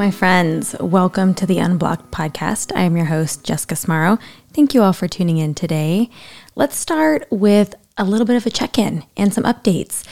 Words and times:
my 0.00 0.10
friends. 0.10 0.74
Welcome 0.80 1.34
to 1.34 1.44
the 1.44 1.58
Unblocked 1.58 2.10
podcast. 2.10 2.74
I 2.74 2.84
am 2.84 2.96
your 2.96 3.04
host, 3.04 3.44
Jessica 3.44 3.76
Smarro. 3.76 4.18
Thank 4.54 4.72
you 4.72 4.80
all 4.82 4.94
for 4.94 5.06
tuning 5.06 5.36
in 5.36 5.54
today. 5.54 6.08
Let's 6.54 6.76
start 6.76 7.26
with 7.30 7.74
a 7.98 8.04
little 8.04 8.24
bit 8.24 8.36
of 8.36 8.46
a 8.46 8.50
check 8.50 8.78
in 8.78 9.04
and 9.14 9.34
some 9.34 9.44
updates. 9.44 10.06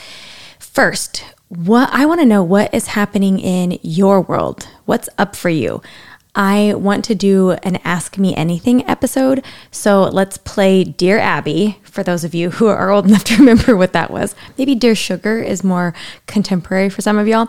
First, 0.59 1.25
what 1.47 1.89
I 1.91 2.05
want 2.05 2.21
to 2.21 2.27
know 2.27 2.43
what 2.43 2.71
is 2.71 2.89
happening 2.89 3.39
in 3.39 3.79
your 3.81 4.21
world. 4.21 4.67
What's 4.85 5.09
up 5.17 5.35
for 5.35 5.49
you? 5.49 5.81
I 6.35 6.75
want 6.75 7.03
to 7.05 7.15
do 7.15 7.53
an 7.63 7.77
Ask 7.77 8.19
Me 8.19 8.35
Anything 8.35 8.87
episode. 8.87 9.43
So 9.71 10.03
let's 10.03 10.37
play 10.37 10.83
Dear 10.83 11.17
Abby 11.17 11.79
for 11.89 12.03
those 12.03 12.23
of 12.23 12.33
you 12.33 12.51
who 12.51 12.67
are 12.67 12.89
old 12.89 13.05
enough 13.07 13.23
to 13.25 13.37
remember 13.37 13.75
what 13.75 13.93
that 13.93 14.11
was. 14.11 14.35
Maybe 14.57 14.75
Dear 14.75 14.95
Sugar 14.95 15.39
is 15.39 15.63
more 15.63 15.93
contemporary 16.27 16.89
for 16.89 17.01
some 17.01 17.17
of 17.17 17.27
y'all. 17.27 17.47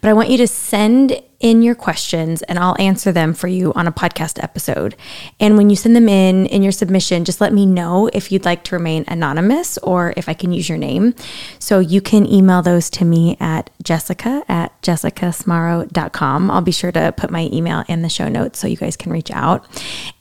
But 0.00 0.08
I 0.08 0.12
want 0.12 0.30
you 0.30 0.38
to 0.38 0.46
send 0.46 1.22
in 1.40 1.62
your 1.62 1.74
questions 1.74 2.42
and 2.42 2.58
I'll 2.58 2.76
answer 2.78 3.12
them 3.12 3.34
for 3.34 3.46
you 3.46 3.72
on 3.74 3.86
a 3.86 3.92
podcast 3.92 4.42
episode. 4.42 4.96
And 5.38 5.56
when 5.56 5.68
you 5.70 5.76
send 5.76 5.94
them 5.94 6.08
in 6.08 6.46
in 6.46 6.62
your 6.62 6.72
submission, 6.72 7.24
just 7.24 7.40
let 7.40 7.52
me 7.52 7.66
know 7.66 8.08
if 8.12 8.32
you'd 8.32 8.44
like 8.44 8.64
to 8.64 8.74
remain 8.74 9.04
anonymous 9.06 9.76
or 9.78 10.14
if 10.16 10.28
I 10.28 10.34
can 10.34 10.52
use 10.52 10.68
your 10.68 10.78
name. 10.78 11.14
So 11.58 11.78
you 11.78 12.00
can 12.00 12.26
email 12.26 12.62
those 12.62 12.88
to 12.90 13.04
me 13.04 13.36
at 13.38 13.70
jessica 13.82 14.44
at 14.48 14.80
jessicasmarro.com. 14.82 16.50
I'll 16.50 16.60
be 16.62 16.72
sure 16.72 16.92
to 16.92 17.12
put 17.16 17.30
my 17.30 17.48
email 17.52 17.84
in 17.88 18.02
the 18.02 18.08
show 18.08 18.28
notes 18.28 18.58
so 18.58 18.66
you 18.66 18.76
guys 18.76 18.96
can 18.96 19.12
reach 19.12 19.30
out. 19.30 19.66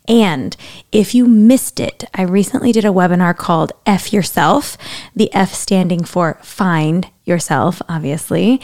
And 0.08 0.56
if 0.92 1.16
you 1.16 1.28
missed 1.28 1.80
it, 1.80 2.04
I 2.14 2.24
recently 2.24 2.72
did 2.72 2.86
a 2.86 2.90
webinar 2.90 3.36
called 3.36 3.72
F 3.86 4.14
Yourself, 4.14 4.78
the 5.16 5.34
F 5.34 5.54
standing 5.54 6.04
for 6.04 6.40
Find 6.42 7.10
Yourself, 7.24 7.82
obviously. 7.90 8.62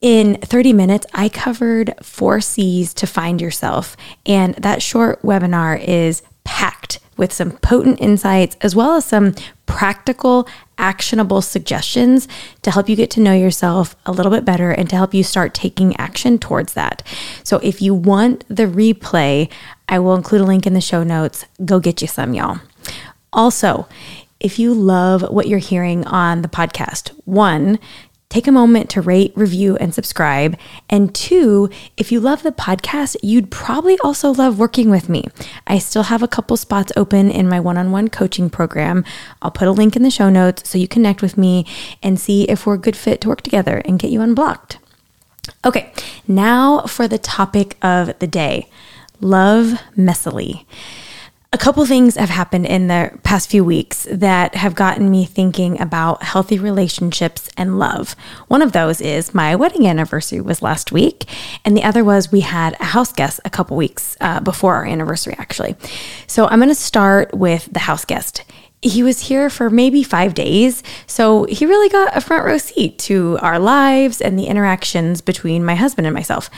In 0.00 0.36
30 0.36 0.72
minutes, 0.72 1.06
I 1.12 1.28
covered 1.28 1.94
four 2.02 2.40
C's 2.40 2.94
to 2.94 3.06
find 3.06 3.40
yourself. 3.40 3.96
And 4.24 4.54
that 4.54 4.82
short 4.82 5.22
webinar 5.22 5.82
is 5.82 6.22
packed 6.44 7.00
with 7.18 7.32
some 7.32 7.52
potent 7.58 8.00
insights 8.00 8.56
as 8.62 8.74
well 8.74 8.94
as 8.94 9.04
some 9.04 9.34
practical, 9.66 10.48
actionable 10.78 11.42
suggestions 11.42 12.26
to 12.62 12.70
help 12.70 12.88
you 12.88 12.96
get 12.96 13.10
to 13.10 13.20
know 13.20 13.34
yourself 13.34 13.94
a 14.06 14.12
little 14.12 14.32
bit 14.32 14.44
better 14.44 14.70
and 14.70 14.88
to 14.88 14.96
help 14.96 15.12
you 15.12 15.22
start 15.22 15.52
taking 15.52 15.94
action 15.96 16.38
towards 16.38 16.72
that. 16.72 17.02
So, 17.44 17.58
if 17.58 17.82
you 17.82 17.94
want 17.94 18.44
the 18.48 18.64
replay, 18.64 19.50
I 19.88 19.98
will 19.98 20.14
include 20.14 20.40
a 20.40 20.44
link 20.44 20.66
in 20.66 20.74
the 20.74 20.80
show 20.80 21.02
notes. 21.02 21.44
Go 21.64 21.80
get 21.80 22.00
you 22.00 22.08
some, 22.08 22.32
y'all. 22.32 22.60
Also, 23.32 23.86
if 24.40 24.58
you 24.58 24.72
love 24.72 25.22
what 25.22 25.48
you're 25.48 25.58
hearing 25.58 26.06
on 26.06 26.42
the 26.42 26.48
podcast, 26.48 27.08
one, 27.24 27.78
take 28.28 28.46
a 28.46 28.52
moment 28.52 28.90
to 28.90 29.00
rate, 29.00 29.32
review, 29.34 29.76
and 29.76 29.94
subscribe. 29.94 30.56
And 30.90 31.14
two, 31.14 31.70
if 31.96 32.12
you 32.12 32.20
love 32.20 32.42
the 32.42 32.52
podcast, 32.52 33.16
you'd 33.22 33.50
probably 33.50 33.98
also 34.00 34.32
love 34.32 34.58
working 34.58 34.90
with 34.90 35.08
me. 35.08 35.24
I 35.66 35.78
still 35.78 36.04
have 36.04 36.22
a 36.22 36.28
couple 36.28 36.56
spots 36.56 36.92
open 36.96 37.30
in 37.30 37.48
my 37.48 37.58
one 37.58 37.78
on 37.78 37.90
one 37.90 38.08
coaching 38.08 38.50
program. 38.50 39.04
I'll 39.40 39.50
put 39.50 39.68
a 39.68 39.72
link 39.72 39.96
in 39.96 40.02
the 40.02 40.10
show 40.10 40.28
notes 40.28 40.68
so 40.68 40.78
you 40.78 40.86
connect 40.86 41.22
with 41.22 41.38
me 41.38 41.64
and 42.02 42.20
see 42.20 42.44
if 42.44 42.66
we're 42.66 42.74
a 42.74 42.78
good 42.78 42.96
fit 42.96 43.20
to 43.22 43.28
work 43.28 43.40
together 43.40 43.80
and 43.84 43.98
get 43.98 44.10
you 44.10 44.20
unblocked. 44.20 44.78
Okay, 45.64 45.92
now 46.26 46.82
for 46.82 47.08
the 47.08 47.18
topic 47.18 47.76
of 47.82 48.18
the 48.18 48.26
day 48.26 48.68
love 49.20 49.80
messily. 49.96 50.64
A 51.50 51.56
couple 51.56 51.84
things 51.86 52.16
have 52.16 52.28
happened 52.28 52.66
in 52.66 52.88
the 52.88 53.18
past 53.22 53.48
few 53.48 53.64
weeks 53.64 54.06
that 54.10 54.54
have 54.54 54.74
gotten 54.74 55.10
me 55.10 55.24
thinking 55.24 55.80
about 55.80 56.22
healthy 56.22 56.58
relationships 56.58 57.48
and 57.56 57.78
love. 57.78 58.14
One 58.48 58.60
of 58.60 58.72
those 58.72 59.00
is 59.00 59.32
my 59.32 59.56
wedding 59.56 59.86
anniversary 59.86 60.42
was 60.42 60.60
last 60.60 60.92
week, 60.92 61.24
and 61.64 61.74
the 61.74 61.84
other 61.84 62.04
was 62.04 62.30
we 62.30 62.40
had 62.40 62.76
a 62.80 62.84
house 62.84 63.14
guest 63.14 63.40
a 63.46 63.50
couple 63.50 63.78
weeks 63.78 64.14
uh, 64.20 64.40
before 64.40 64.74
our 64.74 64.84
anniversary, 64.84 65.34
actually. 65.38 65.74
So 66.26 66.46
I'm 66.46 66.58
going 66.58 66.68
to 66.68 66.74
start 66.74 67.32
with 67.32 67.72
the 67.72 67.80
house 67.80 68.04
guest 68.04 68.44
he 68.80 69.02
was 69.02 69.20
here 69.20 69.50
for 69.50 69.70
maybe 69.70 70.02
five 70.02 70.34
days. 70.34 70.82
So 71.06 71.44
he 71.44 71.66
really 71.66 71.88
got 71.88 72.16
a 72.16 72.20
front 72.20 72.44
row 72.44 72.58
seat 72.58 72.98
to 73.00 73.38
our 73.42 73.58
lives 73.58 74.20
and 74.20 74.38
the 74.38 74.44
interactions 74.44 75.20
between 75.20 75.64
my 75.64 75.74
husband 75.74 76.06
and 76.06 76.14
myself. 76.14 76.48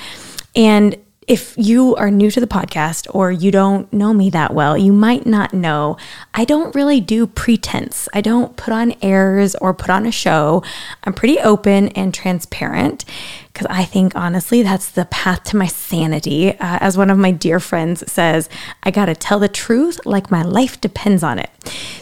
And 0.54 0.98
if 1.30 1.54
you 1.56 1.94
are 1.94 2.10
new 2.10 2.28
to 2.28 2.40
the 2.40 2.46
podcast 2.48 3.06
or 3.14 3.30
you 3.30 3.52
don't 3.52 3.92
know 3.92 4.12
me 4.12 4.30
that 4.30 4.52
well, 4.52 4.76
you 4.76 4.92
might 4.92 5.24
not 5.26 5.54
know 5.54 5.96
I 6.34 6.44
don't 6.44 6.74
really 6.74 7.00
do 7.00 7.24
pretense. 7.24 8.08
I 8.12 8.20
don't 8.20 8.56
put 8.56 8.74
on 8.74 8.96
airs 9.00 9.54
or 9.54 9.72
put 9.72 9.90
on 9.90 10.06
a 10.06 10.10
show. 10.10 10.64
I'm 11.04 11.12
pretty 11.12 11.38
open 11.38 11.90
and 11.90 12.12
transparent 12.12 13.04
because 13.52 13.68
I 13.70 13.84
think 13.84 14.16
honestly 14.16 14.62
that's 14.62 14.90
the 14.90 15.04
path 15.04 15.44
to 15.44 15.56
my 15.56 15.68
sanity. 15.68 16.50
Uh, 16.50 16.78
as 16.80 16.98
one 16.98 17.10
of 17.10 17.18
my 17.18 17.30
dear 17.30 17.60
friends 17.60 18.10
says, 18.10 18.48
I 18.82 18.90
got 18.90 19.06
to 19.06 19.14
tell 19.14 19.38
the 19.38 19.48
truth 19.48 20.00
like 20.04 20.32
my 20.32 20.42
life 20.42 20.80
depends 20.80 21.22
on 21.22 21.38
it. 21.38 21.50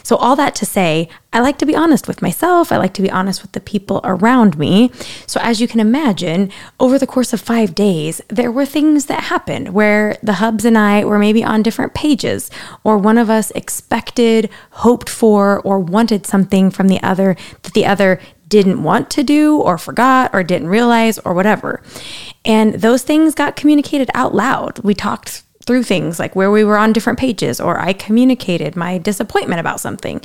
So, 0.03 0.17
all 0.17 0.37
that 0.37 0.55
to 0.55 0.65
say, 0.65 1.11
I 1.31 1.41
like 1.41 1.59
to 1.59 1.67
be 1.67 1.77
honest 1.77 2.09
with 2.09 2.23
myself. 2.23 2.73
I 2.73 2.79
like 2.79 2.95
to 2.95 3.03
be 3.03 3.11
honest 3.11 3.43
with 3.43 3.53
the 3.53 3.61
people 3.61 4.01
around 4.03 4.59
me. 4.59 4.91
So, 5.27 5.39
as 5.43 5.61
you 5.61 5.69
can 5.69 5.79
imagine, 5.79 6.51
over 6.81 6.99
the 6.99 7.07
course 7.07 7.35
of 7.35 7.41
five 7.41 7.75
days, 7.75 8.23
there 8.29 8.51
were 8.51 8.65
things 8.65 9.07
that 9.07 9.25
happened 9.25 9.75
where 9.75 10.17
the 10.23 10.35
hubs 10.35 10.65
and 10.65 10.79
I 10.79 11.05
were 11.05 11.19
maybe 11.19 11.45
on 11.45 11.63
different 11.63 11.93
pages, 11.93 12.51
or 12.83 12.97
one 12.97 13.19
of 13.19 13.29
us 13.29 13.51
expected, 13.51 14.49
hoped 14.71 15.11
for, 15.11 15.61
or 15.61 15.79
wanted 15.79 16.27
something 16.27 16.71
from 16.71 16.89
the 16.89 17.03
other 17.03 17.37
that 17.63 17.75
the 17.75 17.85
other 17.85 18.21
didn't 18.49 18.83
want 18.83 19.11
to 19.11 19.23
do 19.23 19.59
or 19.59 19.77
forgot 19.77 20.31
or 20.33 20.43
didn't 20.43 20.69
realize 20.69 21.19
or 21.19 21.35
whatever. 21.35 21.83
And 22.47 22.75
those 22.77 23.03
things 23.03 23.35
got 23.35 23.57
communicated 23.57 24.11
out 24.15 24.35
loud. 24.35 24.79
We 24.79 24.95
talked 24.95 25.43
through 25.69 25.83
things 25.83 26.19
like 26.19 26.35
where 26.35 26.51
we 26.51 26.65
were 26.65 26.79
on 26.79 26.95
different 26.95 27.19
pages 27.19 27.61
or 27.61 27.79
I 27.79 27.93
communicated 27.93 28.75
my 28.75 28.97
disappointment 28.97 29.61
about 29.61 29.81
something. 29.81 30.23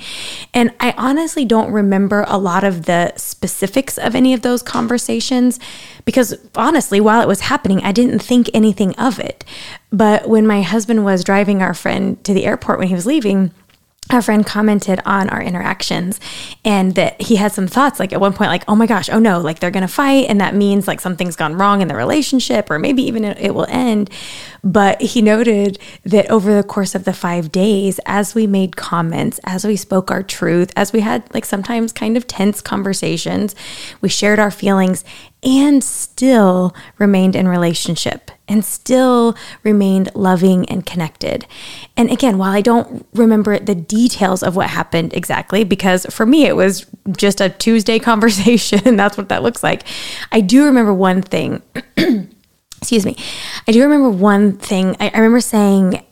And 0.54 0.74
I 0.80 0.94
honestly 0.98 1.44
don't 1.44 1.70
remember 1.70 2.24
a 2.30 2.38
lot 2.38 2.64
of 2.64 2.86
the 2.86 3.12
specifics 3.18 3.98
of 3.98 4.16
any 4.16 4.34
of 4.34 4.42
those 4.42 4.64
conversations 4.64 5.60
because 6.06 6.34
honestly, 6.56 7.02
while 7.02 7.22
it 7.22 7.28
was 7.28 7.42
happening, 7.42 7.82
I 7.84 7.92
didn't 7.92 8.20
think 8.20 8.50
anything 8.54 8.96
of 8.96 9.20
it. 9.20 9.44
But 9.92 10.30
when 10.30 10.48
my 10.48 10.62
husband 10.62 11.04
was 11.04 11.26
driving 11.26 11.62
our 11.62 11.74
friend 11.74 12.24
to 12.24 12.34
the 12.34 12.46
airport 12.46 12.80
when 12.80 12.88
he 12.88 12.96
was 12.96 13.06
leaving, 13.06 13.52
our 14.12 14.22
friend 14.22 14.46
commented 14.46 15.00
on 15.06 15.30
our 15.30 15.42
interactions 15.42 16.20
and 16.66 16.96
that 16.96 17.20
he 17.22 17.38
had 17.38 17.52
some 17.52 17.68
thoughts 17.68 18.00
like 18.00 18.12
at 18.14 18.20
one 18.20 18.34
point 18.34 18.50
like 18.50 18.64
oh 18.68 18.76
my 18.76 18.86
gosh 18.86 19.10
oh 19.10 19.20
no 19.20 19.40
like 19.40 19.60
they're 19.60 19.72
gonna 19.72 19.88
fight 19.88 20.26
and 20.28 20.42
that 20.42 20.54
means 20.54 20.88
like 20.88 21.00
something's 21.00 21.36
gone 21.36 21.56
wrong 21.56 21.82
in 21.82 21.88
the 21.88 21.96
relationship 21.96 22.70
or 22.70 22.78
maybe 22.78 23.04
even 23.04 23.24
it 23.24 23.56
will 23.56 23.66
end. 23.70 24.10
But 24.64 25.02
he 25.02 25.22
noted 25.22 25.80
that 26.04 26.30
over 26.30 26.54
the 26.54 26.64
course 26.64 26.96
of 26.96 27.06
the 27.06 27.14
five 27.14 27.52
days 27.52 28.00
as 28.06 28.36
we 28.36 28.48
made 28.48 28.76
comments 28.76 29.40
as 29.46 29.66
we 29.66 29.76
spoke 29.76 30.12
our 30.12 30.24
truth 30.24 30.72
as 30.76 30.94
we 30.94 31.02
had 31.02 31.24
like 31.34 31.46
sometimes 31.46 31.92
kind 31.92 32.16
of 32.16 32.28
tense 32.28 32.62
conversations 32.62 33.56
we 34.02 34.10
shared 34.10 34.40
our 34.40 34.52
feelings 34.52 35.04
and 35.44 35.84
still 35.84 36.76
remained 36.98 37.36
in 37.36 37.48
relationship 37.48 38.32
and 38.48 38.64
still 38.64 39.36
remained 39.64 40.10
loving 40.16 40.68
and 40.70 40.86
connected. 40.86 41.46
And 41.96 42.12
again, 42.12 42.38
while 42.38 42.52
I 42.52 42.62
don't 42.62 43.06
remember 43.14 43.60
the 43.60 43.76
details 43.76 44.44
of 44.44 44.56
what 44.56 44.70
happened 44.70 45.14
exactly, 45.14 45.64
because 45.64 46.06
for 46.08 46.26
me 46.26 46.46
it 46.46 46.56
was 46.56 46.86
just 47.16 47.42
a 47.42 47.50
Tuesday 47.50 48.00
conversation, 48.12 48.96
that's 48.96 49.18
what 49.18 49.30
that 49.30 49.44
looks 49.44 49.64
like, 49.64 49.84
I 50.32 50.42
do 50.42 50.66
remember 50.66 50.94
one 50.94 51.22
thing. 51.22 51.62
Excuse 52.78 53.06
me. 53.06 53.16
I 53.66 53.72
do 53.72 53.82
remember 53.82 54.10
one 54.10 54.58
thing. 54.58 54.98
I, 55.00 55.10
I 55.10 55.18
remember 55.18 55.40
saying, 55.40 56.04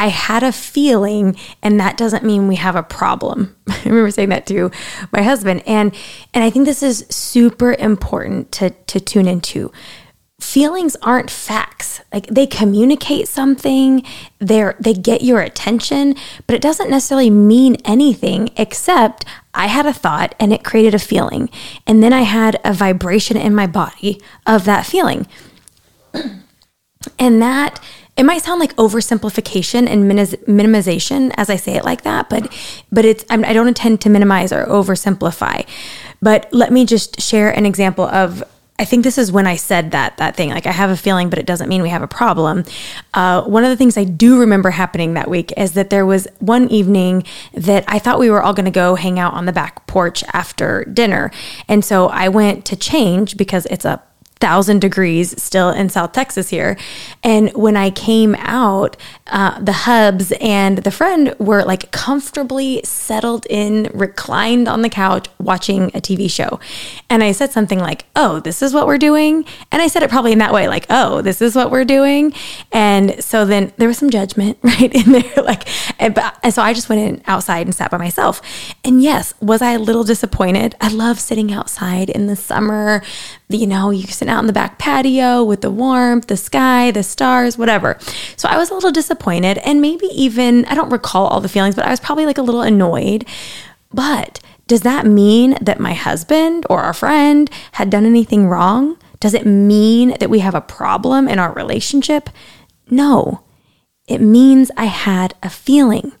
I 0.00 0.08
had 0.08 0.42
a 0.42 0.50
feeling, 0.50 1.36
and 1.62 1.78
that 1.78 1.98
doesn't 1.98 2.24
mean 2.24 2.48
we 2.48 2.56
have 2.56 2.74
a 2.74 2.82
problem. 2.82 3.54
I 3.68 3.82
remember 3.84 4.10
saying 4.10 4.30
that 4.30 4.46
to 4.46 4.70
my 5.12 5.20
husband, 5.20 5.62
and 5.66 5.94
and 6.32 6.42
I 6.42 6.48
think 6.48 6.64
this 6.64 6.82
is 6.82 7.06
super 7.10 7.74
important 7.74 8.50
to 8.52 8.70
to 8.70 8.98
tune 8.98 9.28
into. 9.28 9.70
Feelings 10.40 10.96
aren't 11.02 11.30
facts. 11.30 12.00
Like 12.14 12.26
they 12.28 12.46
communicate 12.46 13.28
something, 13.28 14.02
they 14.38 14.72
they 14.80 14.94
get 14.94 15.20
your 15.20 15.42
attention, 15.42 16.14
but 16.46 16.56
it 16.56 16.62
doesn't 16.62 16.88
necessarily 16.88 17.28
mean 17.28 17.76
anything 17.84 18.48
except 18.56 19.26
I 19.52 19.66
had 19.66 19.84
a 19.84 19.92
thought 19.92 20.34
and 20.40 20.50
it 20.50 20.64
created 20.64 20.94
a 20.94 20.98
feeling, 20.98 21.50
and 21.86 22.02
then 22.02 22.14
I 22.14 22.22
had 22.22 22.58
a 22.64 22.72
vibration 22.72 23.36
in 23.36 23.54
my 23.54 23.66
body 23.66 24.18
of 24.46 24.64
that 24.64 24.86
feeling, 24.86 25.26
and 27.18 27.42
that 27.42 27.78
it 28.20 28.24
might 28.24 28.42
sound 28.42 28.60
like 28.60 28.76
oversimplification 28.76 29.88
and 29.88 30.04
minimization 30.46 31.32
as 31.38 31.48
I 31.48 31.56
say 31.56 31.72
it 31.76 31.84
like 31.86 32.02
that, 32.02 32.28
but 32.28 32.52
but 32.92 33.06
it's 33.06 33.24
I 33.30 33.36
do 33.38 33.54
not 33.54 33.66
intend 33.66 34.02
to 34.02 34.10
minimize 34.10 34.52
or 34.52 34.66
oversimplify. 34.66 35.66
But 36.20 36.46
let 36.52 36.70
me 36.70 36.84
just 36.84 37.18
share 37.18 37.50
an 37.50 37.64
example 37.64 38.04
of 38.04 38.44
I 38.78 38.84
think 38.84 39.04
this 39.04 39.16
is 39.16 39.32
when 39.32 39.46
I 39.46 39.56
said 39.56 39.92
that 39.92 40.18
that 40.18 40.36
thing. 40.36 40.50
Like 40.50 40.66
I 40.66 40.72
have 40.72 40.90
a 40.90 40.98
feeling, 40.98 41.30
but 41.30 41.38
it 41.38 41.46
doesn't 41.46 41.70
mean 41.70 41.80
we 41.80 41.88
have 41.88 42.02
a 42.02 42.06
problem. 42.06 42.64
Uh, 43.14 43.40
one 43.44 43.64
of 43.64 43.70
the 43.70 43.76
things 43.76 43.96
I 43.96 44.04
do 44.04 44.38
remember 44.38 44.68
happening 44.68 45.14
that 45.14 45.30
week 45.30 45.50
is 45.56 45.72
that 45.72 45.88
there 45.88 46.04
was 46.04 46.28
one 46.40 46.68
evening 46.68 47.24
that 47.54 47.84
I 47.88 47.98
thought 47.98 48.18
we 48.18 48.28
were 48.28 48.42
all 48.42 48.52
going 48.52 48.66
to 48.66 48.70
go 48.70 48.96
hang 48.96 49.18
out 49.18 49.32
on 49.32 49.46
the 49.46 49.52
back 49.52 49.86
porch 49.86 50.22
after 50.34 50.84
dinner, 50.84 51.30
and 51.68 51.82
so 51.82 52.08
I 52.08 52.28
went 52.28 52.66
to 52.66 52.76
change 52.76 53.38
because 53.38 53.64
it's 53.66 53.86
a 53.86 54.02
thousand 54.40 54.80
degrees 54.80 55.40
still 55.40 55.70
in 55.70 55.88
South 55.88 56.12
Texas 56.12 56.48
here. 56.48 56.76
And 57.22 57.52
when 57.52 57.76
I 57.76 57.90
came 57.90 58.34
out, 58.36 58.96
uh, 59.26 59.60
the 59.60 59.72
hubs 59.72 60.32
and 60.40 60.78
the 60.78 60.90
friend 60.90 61.34
were 61.38 61.62
like 61.62 61.90
comfortably 61.92 62.80
settled 62.84 63.46
in, 63.48 63.90
reclined 63.92 64.66
on 64.66 64.82
the 64.82 64.88
couch, 64.88 65.28
watching 65.38 65.84
a 65.88 66.00
TV 66.00 66.30
show. 66.30 66.58
And 67.08 67.22
I 67.22 67.32
said 67.32 67.52
something 67.52 67.78
like, 67.78 68.06
Oh, 68.16 68.40
this 68.40 68.62
is 68.62 68.72
what 68.72 68.86
we're 68.86 68.98
doing. 68.98 69.44
And 69.70 69.82
I 69.82 69.88
said 69.88 70.02
it 70.02 70.10
probably 70.10 70.32
in 70.32 70.38
that 70.38 70.52
way, 70.52 70.68
like, 70.68 70.86
Oh, 70.88 71.20
this 71.20 71.42
is 71.42 71.54
what 71.54 71.70
we're 71.70 71.84
doing. 71.84 72.32
And 72.72 73.22
so 73.22 73.44
then 73.44 73.72
there 73.76 73.88
was 73.88 73.98
some 73.98 74.10
judgment 74.10 74.58
right 74.62 74.92
in 74.92 75.12
there. 75.12 75.44
Like, 75.44 75.68
and, 76.00 76.18
and 76.42 76.54
so 76.54 76.62
I 76.62 76.72
just 76.72 76.88
went 76.88 77.02
in 77.02 77.22
outside 77.26 77.66
and 77.66 77.74
sat 77.74 77.90
by 77.90 77.98
myself. 77.98 78.40
And 78.84 79.02
yes, 79.02 79.34
was 79.40 79.60
I 79.60 79.72
a 79.72 79.78
little 79.78 80.04
disappointed? 80.04 80.74
I 80.80 80.88
love 80.88 81.20
sitting 81.20 81.52
outside 81.52 82.08
in 82.08 82.26
the 82.26 82.36
summer. 82.36 83.02
You 83.48 83.66
know, 83.66 83.90
you 83.90 84.06
sit 84.06 84.28
out 84.30 84.40
in 84.40 84.46
the 84.46 84.52
back 84.52 84.78
patio 84.78 85.44
with 85.44 85.60
the 85.60 85.70
warmth, 85.70 86.28
the 86.28 86.36
sky, 86.36 86.90
the 86.90 87.02
stars, 87.02 87.58
whatever. 87.58 87.98
So 88.36 88.48
I 88.48 88.56
was 88.56 88.70
a 88.70 88.74
little 88.74 88.92
disappointed 88.92 89.58
and 89.58 89.80
maybe 89.80 90.06
even, 90.06 90.64
I 90.66 90.74
don't 90.74 90.90
recall 90.90 91.26
all 91.26 91.40
the 91.40 91.48
feelings, 91.48 91.74
but 91.74 91.84
I 91.84 91.90
was 91.90 92.00
probably 92.00 92.26
like 92.26 92.38
a 92.38 92.42
little 92.42 92.62
annoyed. 92.62 93.26
But 93.92 94.40
does 94.66 94.82
that 94.82 95.04
mean 95.04 95.58
that 95.60 95.80
my 95.80 95.94
husband 95.94 96.64
or 96.70 96.80
our 96.80 96.94
friend 96.94 97.50
had 97.72 97.90
done 97.90 98.06
anything 98.06 98.46
wrong? 98.46 98.96
Does 99.18 99.34
it 99.34 99.44
mean 99.44 100.16
that 100.20 100.30
we 100.30 100.38
have 100.38 100.54
a 100.54 100.60
problem 100.60 101.28
in 101.28 101.38
our 101.38 101.52
relationship? 101.52 102.30
No. 102.88 103.42
It 104.06 104.20
means 104.20 104.70
I 104.76 104.86
had 104.86 105.34
a 105.42 105.50
feeling. 105.50 106.12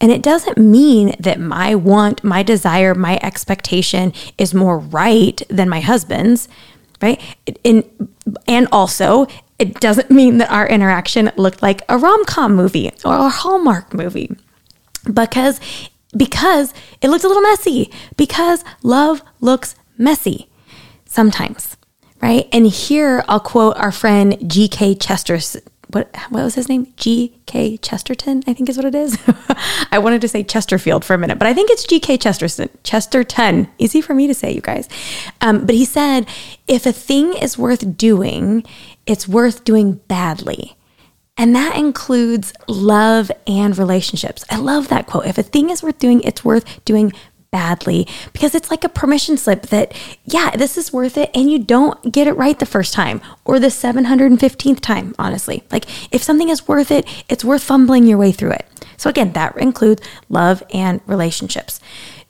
And 0.00 0.10
it 0.10 0.22
doesn't 0.22 0.58
mean 0.58 1.14
that 1.20 1.38
my 1.38 1.76
want, 1.76 2.24
my 2.24 2.42
desire, 2.42 2.92
my 2.92 3.20
expectation 3.22 4.12
is 4.36 4.52
more 4.52 4.78
right 4.78 5.40
than 5.48 5.68
my 5.68 5.78
husband's, 5.80 6.48
right? 7.02 7.20
And, 7.64 7.84
and 8.46 8.68
also, 8.72 9.26
it 9.58 9.80
doesn't 9.80 10.10
mean 10.10 10.38
that 10.38 10.50
our 10.50 10.66
interaction 10.66 11.30
looked 11.36 11.62
like 11.62 11.82
a 11.88 11.98
rom-com 11.98 12.54
movie 12.54 12.90
or 13.04 13.14
a 13.14 13.28
Hallmark 13.28 13.92
movie. 13.92 14.34
Because 15.12 15.60
because 16.16 16.74
it 17.00 17.08
looked 17.08 17.24
a 17.24 17.28
little 17.28 17.42
messy 17.42 17.90
because 18.16 18.64
love 18.82 19.22
looks 19.40 19.74
messy 19.96 20.48
sometimes, 21.06 21.76
right? 22.20 22.48
And 22.52 22.66
here 22.66 23.24
I'll 23.28 23.40
quote 23.40 23.76
our 23.78 23.92
friend 23.92 24.38
G.K. 24.46 24.96
Chesterton 24.96 25.62
what 25.92 26.14
what 26.30 26.42
was 26.44 26.54
his 26.54 26.68
name? 26.68 26.92
G.K. 26.96 27.76
Chesterton, 27.78 28.42
I 28.46 28.54
think 28.54 28.68
is 28.68 28.76
what 28.76 28.86
it 28.86 28.94
is. 28.94 29.18
I 29.92 29.98
wanted 29.98 30.20
to 30.22 30.28
say 30.28 30.42
Chesterfield 30.42 31.04
for 31.04 31.14
a 31.14 31.18
minute, 31.18 31.38
but 31.38 31.46
I 31.46 31.54
think 31.54 31.70
it's 31.70 31.84
G.K. 31.84 32.18
Chesterton. 32.18 32.68
Chesterton. 32.82 33.68
Easy 33.78 34.00
for 34.00 34.14
me 34.14 34.26
to 34.26 34.34
say, 34.34 34.52
you 34.52 34.60
guys. 34.60 34.88
Um, 35.40 35.64
but 35.66 35.74
he 35.74 35.84
said, 35.84 36.26
if 36.66 36.86
a 36.86 36.92
thing 36.92 37.34
is 37.34 37.56
worth 37.56 37.96
doing, 37.96 38.64
it's 39.06 39.28
worth 39.28 39.64
doing 39.64 39.94
badly. 40.08 40.76
And 41.36 41.56
that 41.56 41.76
includes 41.76 42.52
love 42.68 43.30
and 43.46 43.76
relationships. 43.76 44.44
I 44.50 44.56
love 44.56 44.88
that 44.88 45.06
quote. 45.06 45.26
If 45.26 45.38
a 45.38 45.42
thing 45.42 45.70
is 45.70 45.82
worth 45.82 45.98
doing, 45.98 46.20
it's 46.22 46.44
worth 46.44 46.84
doing 46.84 47.12
badly 47.52 48.08
because 48.32 48.56
it's 48.56 48.70
like 48.70 48.82
a 48.82 48.88
permission 48.88 49.36
slip 49.36 49.66
that, 49.68 49.94
yeah, 50.24 50.50
this 50.56 50.76
is 50.76 50.92
worth 50.92 51.16
it. 51.16 51.30
And 51.34 51.48
you 51.48 51.60
don't 51.60 52.12
get 52.12 52.26
it 52.26 52.32
right 52.32 52.58
the 52.58 52.66
first 52.66 52.92
time 52.92 53.20
or 53.44 53.60
the 53.60 53.68
715th 53.68 54.80
time, 54.80 55.14
honestly. 55.18 55.62
Like 55.70 55.84
if 56.12 56.22
something 56.22 56.48
is 56.48 56.66
worth 56.66 56.90
it, 56.90 57.06
it's 57.28 57.44
worth 57.44 57.62
fumbling 57.62 58.06
your 58.06 58.18
way 58.18 58.32
through 58.32 58.52
it. 58.52 58.66
So, 58.96 59.10
again, 59.10 59.32
that 59.32 59.56
includes 59.56 60.02
love 60.28 60.62
and 60.72 61.00
relationships. 61.06 61.80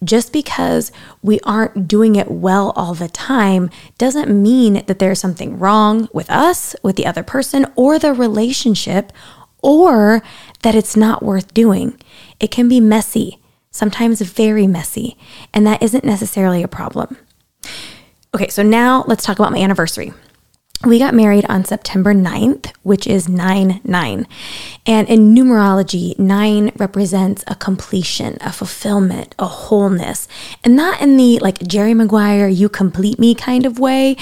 Just 0.03 0.33
because 0.33 0.91
we 1.23 1.39
aren't 1.41 1.87
doing 1.87 2.17
it 2.17 2.31
well 2.31 2.73
all 2.75 2.95
the 2.95 3.09
time 3.09 3.69
doesn't 3.99 4.31
mean 4.31 4.83
that 4.87 4.99
there's 4.99 5.21
something 5.21 5.59
wrong 5.59 6.09
with 6.15 6.31
us, 6.31 6.75
with 6.83 6.97
the 6.97 7.05
other 7.07 7.23
person, 7.23 7.67
or 7.77 7.99
the 7.99 8.15
relationship, 8.15 9.13
or 9.61 10.23
that 10.63 10.75
it's 10.75 10.97
not 10.97 11.23
worth 11.23 11.53
doing. 11.53 12.01
It 12.41 12.51
can 12.51 12.69
be 12.69 12.81
messy 12.81 13.39
sometimes 13.73 14.21
very 14.21 14.69
messy, 14.69 15.17
and 15.53 15.67
that 15.67 15.83
isn't 15.83 16.05
necessarily 16.05 16.63
a 16.63 16.69
problem. 16.69 17.17
Okay, 18.35 18.49
so 18.49 18.63
now 18.63 19.05
let's 19.09 19.25
talk 19.25 19.39
about 19.39 19.53
my 19.53 19.59
anniversary. 19.59 20.13
We 20.85 20.99
got 20.99 21.15
married 21.15 21.47
on 21.49 21.65
September 21.65 22.13
9th, 22.13 22.73
which 22.83 23.07
is 23.07 23.29
9 23.29 23.83
9. 23.85 24.27
And 24.85 25.09
in 25.09 25.33
numerology, 25.33 26.19
9 26.19 26.73
represents 26.77 27.45
a 27.47 27.55
completion, 27.55 28.37
a 28.41 28.53
fulfillment, 28.53 29.37
a 29.39 29.47
wholeness. 29.47 30.27
And 30.65 30.75
not 30.75 31.01
in 31.01 31.17
the 31.17 31.39
like 31.39 31.61
Jerry 31.61 31.95
Maguire, 31.95 32.49
you 32.49 32.69
complete 32.69 33.21
me 33.21 33.33
kind 33.37 33.65
of 33.65 33.79
way, 33.79 34.17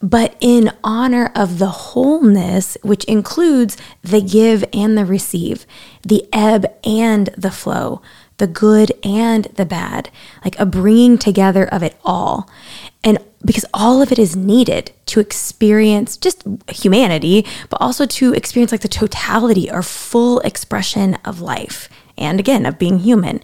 but 0.00 0.36
in 0.40 0.72
honor 0.82 1.30
of 1.34 1.58
the 1.58 1.66
wholeness, 1.66 2.78
which 2.82 3.04
includes 3.04 3.76
the 4.02 4.22
give 4.22 4.64
and 4.72 4.96
the 4.96 5.04
receive, 5.04 5.66
the 6.02 6.26
ebb 6.32 6.64
and 6.82 7.26
the 7.36 7.50
flow, 7.50 8.00
the 8.38 8.46
good 8.46 8.92
and 9.02 9.44
the 9.56 9.64
bad, 9.64 10.10
like 10.44 10.58
a 10.58 10.66
bringing 10.66 11.18
together 11.18 11.66
of 11.66 11.82
it 11.82 11.96
all. 12.04 12.48
And 13.02 13.18
because 13.44 13.64
all 13.72 14.02
of 14.02 14.10
it 14.12 14.18
is 14.18 14.36
needed 14.36 14.92
to 15.06 15.20
experience 15.20 16.16
just 16.16 16.42
humanity, 16.70 17.46
but 17.70 17.80
also 17.80 18.06
to 18.06 18.34
experience 18.34 18.72
like 18.72 18.80
the 18.80 18.88
totality 18.88 19.70
or 19.70 19.82
full 19.82 20.40
expression 20.40 21.14
of 21.24 21.40
life 21.40 21.88
and 22.18 22.40
again 22.40 22.66
of 22.66 22.78
being 22.78 22.98
human. 22.98 23.40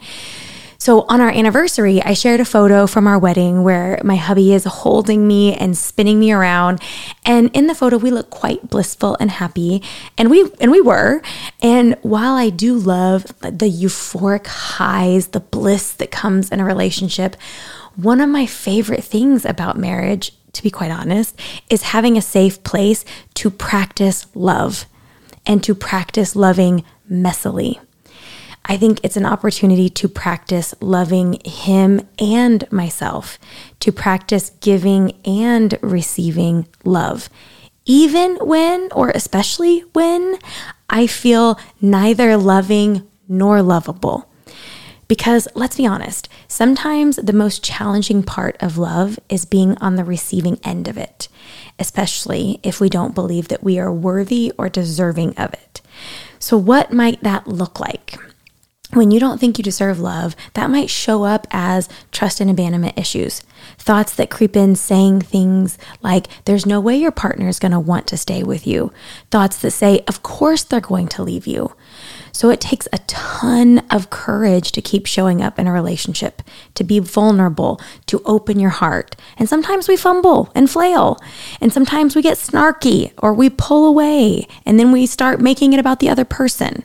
So 0.83 1.03
on 1.09 1.21
our 1.21 1.31
anniversary, 1.31 2.03
I 2.03 2.13
shared 2.13 2.41
a 2.41 2.45
photo 2.45 2.89
from 2.89 3.07
our 3.07 3.17
wedding 3.17 3.63
where 3.63 4.01
my 4.03 4.17
hubby 4.17 4.53
is 4.53 4.65
holding 4.65 5.29
me 5.29 5.55
and 5.55 5.79
spinning 5.79 6.19
me 6.19 6.33
around. 6.33 6.83
And 7.25 7.55
in 7.55 7.69
the 7.69 7.75
photo, 7.77 7.99
we 7.99 8.11
look 8.11 8.31
quite 8.31 8.69
blissful 8.69 9.17
and 9.21 9.31
happy. 9.31 9.81
And 10.19 10.29
we 10.29 10.51
and 10.61 10.73
we 10.73 10.81
were. 10.81 11.23
And 11.63 11.95
while 12.03 12.35
I 12.35 12.51
do 12.51 12.77
love 12.77 13.27
the 13.43 13.71
euphoric 13.71 14.49
highs, 14.49 15.29
the 15.29 15.39
bliss 15.39 15.93
that 15.93 16.11
comes 16.11 16.51
in 16.51 16.59
a 16.59 16.65
relationship, 16.65 17.37
one 17.95 18.21
of 18.21 18.29
my 18.29 18.45
favorite 18.45 19.05
things 19.05 19.45
about 19.45 19.79
marriage, 19.79 20.33
to 20.53 20.65
be 20.65 20.71
quite 20.71 20.91
honest, 20.91 21.39
is 21.71 21.83
having 21.83 22.17
a 22.17 22.23
safe 22.23 22.61
place 22.65 23.05
to 23.35 23.51
practice 23.51 24.27
love 24.35 24.87
and 25.47 25.63
to 25.63 25.77
practice 25.77 26.35
loving 26.35 26.83
messily. 27.09 27.79
I 28.65 28.77
think 28.77 29.01
it's 29.03 29.17
an 29.17 29.27
opportunity 29.27 29.89
to 29.91 30.09
practice 30.09 30.75
loving 30.81 31.41
Him 31.45 32.07
and 32.19 32.71
myself, 32.71 33.39
to 33.81 33.91
practice 33.93 34.51
giving 34.61 35.13
and 35.25 35.79
receiving 35.83 36.69
love, 36.85 37.29
even 37.85 38.37
when, 38.37 38.89
or 38.93 39.11
especially 39.11 39.81
when, 39.93 40.39
I 40.89 41.07
feel 41.07 41.59
neither 41.81 42.37
loving 42.37 43.09
nor 43.29 43.63
lovable. 43.63 44.29
Because 45.09 45.49
let's 45.55 45.77
be 45.77 45.87
honest, 45.87 46.29
sometimes 46.49 47.17
the 47.17 47.33
most 47.33 47.63
challenging 47.63 48.23
part 48.23 48.57
of 48.61 48.79
love 48.79 49.19
is 49.29 49.45
being 49.45 49.77
on 49.79 49.97
the 49.97 50.05
receiving 50.05 50.59
end 50.65 50.89
of 50.89 50.97
it, 50.97 51.29
especially 51.79 52.61
if 52.63 52.81
we 52.81 52.89
don't 52.89 53.15
believe 53.15 53.49
that 53.49 53.63
we 53.63 53.79
are 53.79 53.93
worthy 53.93 54.53
or 54.57 54.69
deserving 54.69 55.37
of 55.37 55.53
it. 55.53 55.83
So, 56.39 56.57
what 56.57 56.93
might 56.93 57.23
that 57.23 57.47
look 57.47 57.79
like? 57.79 58.17
When 58.95 59.11
you 59.11 59.19
don't 59.19 59.39
think 59.39 59.59
you 59.59 59.65
deserve 59.65 59.99
love, 59.99 60.37
that 60.55 60.71
might 60.71 60.91
show 60.91 61.25
up 61.25 61.47
as 61.51 61.89
trust 62.11 62.41
and 62.41 62.51
abandonment 62.51 62.99
issues. 62.99 63.43
Thoughts 63.79 64.15
that 64.15 64.31
creep 64.31 64.57
in 64.57 64.77
saying 64.77 65.23
things 65.23 65.79
like, 66.03 66.27
there's 66.45 66.67
no 66.67 66.81
way 66.81 66.97
your 66.97 67.11
partner 67.13 67.49
is 67.49 67.59
going 67.59 67.73
to 67.73 67.81
want 67.81 68.07
to 68.09 68.17
stay 68.17 68.43
with 68.43 68.67
you. 68.67 68.93
Thoughts 69.31 69.59
that 69.59 69.71
say, 69.71 70.03
of 70.09 70.23
course 70.23 70.63
they're 70.63 70.81
going 70.81 71.09
to 71.09 71.23
leave 71.23 71.47
you. 71.47 71.75
So 72.33 72.51
it 72.51 72.61
takes 72.61 72.89
a 72.93 72.99
ton 73.07 73.83
of 73.91 74.11
courage 74.11 74.73
to 74.73 74.83
keep 74.83 75.07
showing 75.07 75.43
up 75.43 75.59
in 75.59 75.67
a 75.67 75.73
relationship, 75.73 76.43
to 76.75 76.83
be 76.83 76.99
vulnerable, 76.99 77.81
to 78.07 78.23
open 78.25 78.59
your 78.59 78.71
heart. 78.71 79.17
And 79.37 79.49
sometimes 79.49 79.87
we 79.87 79.97
fumble 79.97 80.51
and 80.55 80.71
flail. 80.71 81.19
And 81.61 81.73
sometimes 81.73 82.17
we 82.17 82.23
get 82.23 82.39
snarky 82.39 83.13
or 83.19 83.35
we 83.35 83.51
pull 83.51 83.87
away 83.87 84.49
and 84.65 84.81
then 84.81 84.93
we 84.93 85.07
start 85.07 85.41
making 85.41 85.73
it 85.73 85.81
about 85.81 86.01
the 86.01 86.09
other 86.09 86.25
person. 86.25 86.85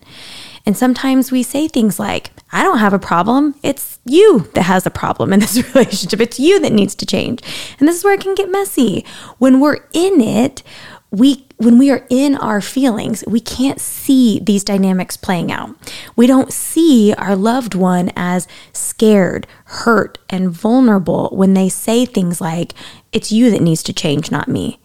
And 0.68 0.78
sometimes 0.78 1.32
we 1.32 1.44
say 1.44 1.70
things 1.70 1.98
like, 1.98 2.32
I 2.52 2.62
don't 2.62 2.80
have 2.80 2.92
a 2.92 3.00
problem. 3.00 3.56
It's 3.64 4.00
you 4.04 4.50
that 4.54 4.64
has 4.64 4.86
a 4.86 4.92
problem 4.92 5.32
in 5.32 5.40
this 5.40 5.56
relationship. 5.74 6.20
It's 6.20 6.42
you 6.42 6.60
that 6.60 6.74
needs 6.74 6.94
to 6.96 7.06
change. 7.06 7.42
And 7.80 7.88
this 7.88 7.96
is 7.96 8.04
where 8.04 8.16
it 8.16 8.20
can 8.20 8.36
get 8.36 8.52
messy. 8.52 9.06
When 9.38 9.62
we're 9.62 9.80
in 9.94 10.20
it, 10.20 10.64
we 11.10 11.46
when 11.56 11.78
we 11.78 11.90
are 11.90 12.06
in 12.10 12.36
our 12.36 12.60
feelings, 12.60 13.24
we 13.26 13.40
can't 13.40 13.80
see 13.80 14.42
these 14.42 14.66
dynamics 14.66 15.16
playing 15.16 15.54
out. 15.54 15.74
We 16.18 16.28
don't 16.28 16.52
see 16.52 17.14
our 17.14 17.38
loved 17.38 17.74
one 17.74 18.12
as 18.18 18.46
scared, 18.74 19.48
hurt, 19.64 20.18
and 20.30 20.52
vulnerable 20.52 21.30
when 21.32 21.54
they 21.54 21.70
say 21.70 22.06
things 22.06 22.42
like, 22.42 22.74
It's 23.14 23.32
you 23.32 23.52
that 23.52 23.62
needs 23.62 23.84
to 23.84 23.94
change, 23.94 24.32
not 24.32 24.50
me. 24.50 24.82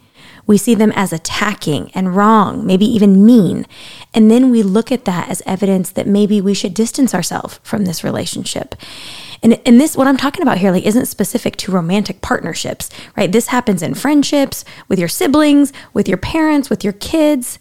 We 0.46 0.58
see 0.58 0.74
them 0.74 0.92
as 0.94 1.12
attacking 1.12 1.90
and 1.94 2.16
wrong, 2.16 2.66
maybe 2.66 2.84
even 2.84 3.24
mean. 3.24 3.66
And 4.12 4.30
then 4.30 4.50
we 4.50 4.62
look 4.62 4.90
at 4.90 5.04
that 5.04 5.28
as 5.28 5.42
evidence 5.46 5.90
that 5.90 6.06
maybe 6.06 6.40
we 6.40 6.54
should 6.54 6.74
distance 6.74 7.14
ourselves 7.14 7.60
from 7.62 7.84
this 7.84 8.02
relationship. 8.02 8.74
And, 9.42 9.60
and 9.66 9.80
this, 9.80 9.96
what 9.96 10.06
I'm 10.06 10.16
talking 10.16 10.42
about 10.42 10.58
here, 10.58 10.70
like, 10.70 10.84
isn't 10.84 11.06
specific 11.06 11.56
to 11.56 11.72
romantic 11.72 12.20
partnerships, 12.20 12.90
right? 13.16 13.30
This 13.30 13.48
happens 13.48 13.82
in 13.82 13.94
friendships, 13.94 14.64
with 14.88 14.98
your 14.98 15.08
siblings, 15.08 15.72
with 15.92 16.08
your 16.08 16.18
parents, 16.18 16.70
with 16.70 16.84
your 16.84 16.92
kids. 16.92 17.58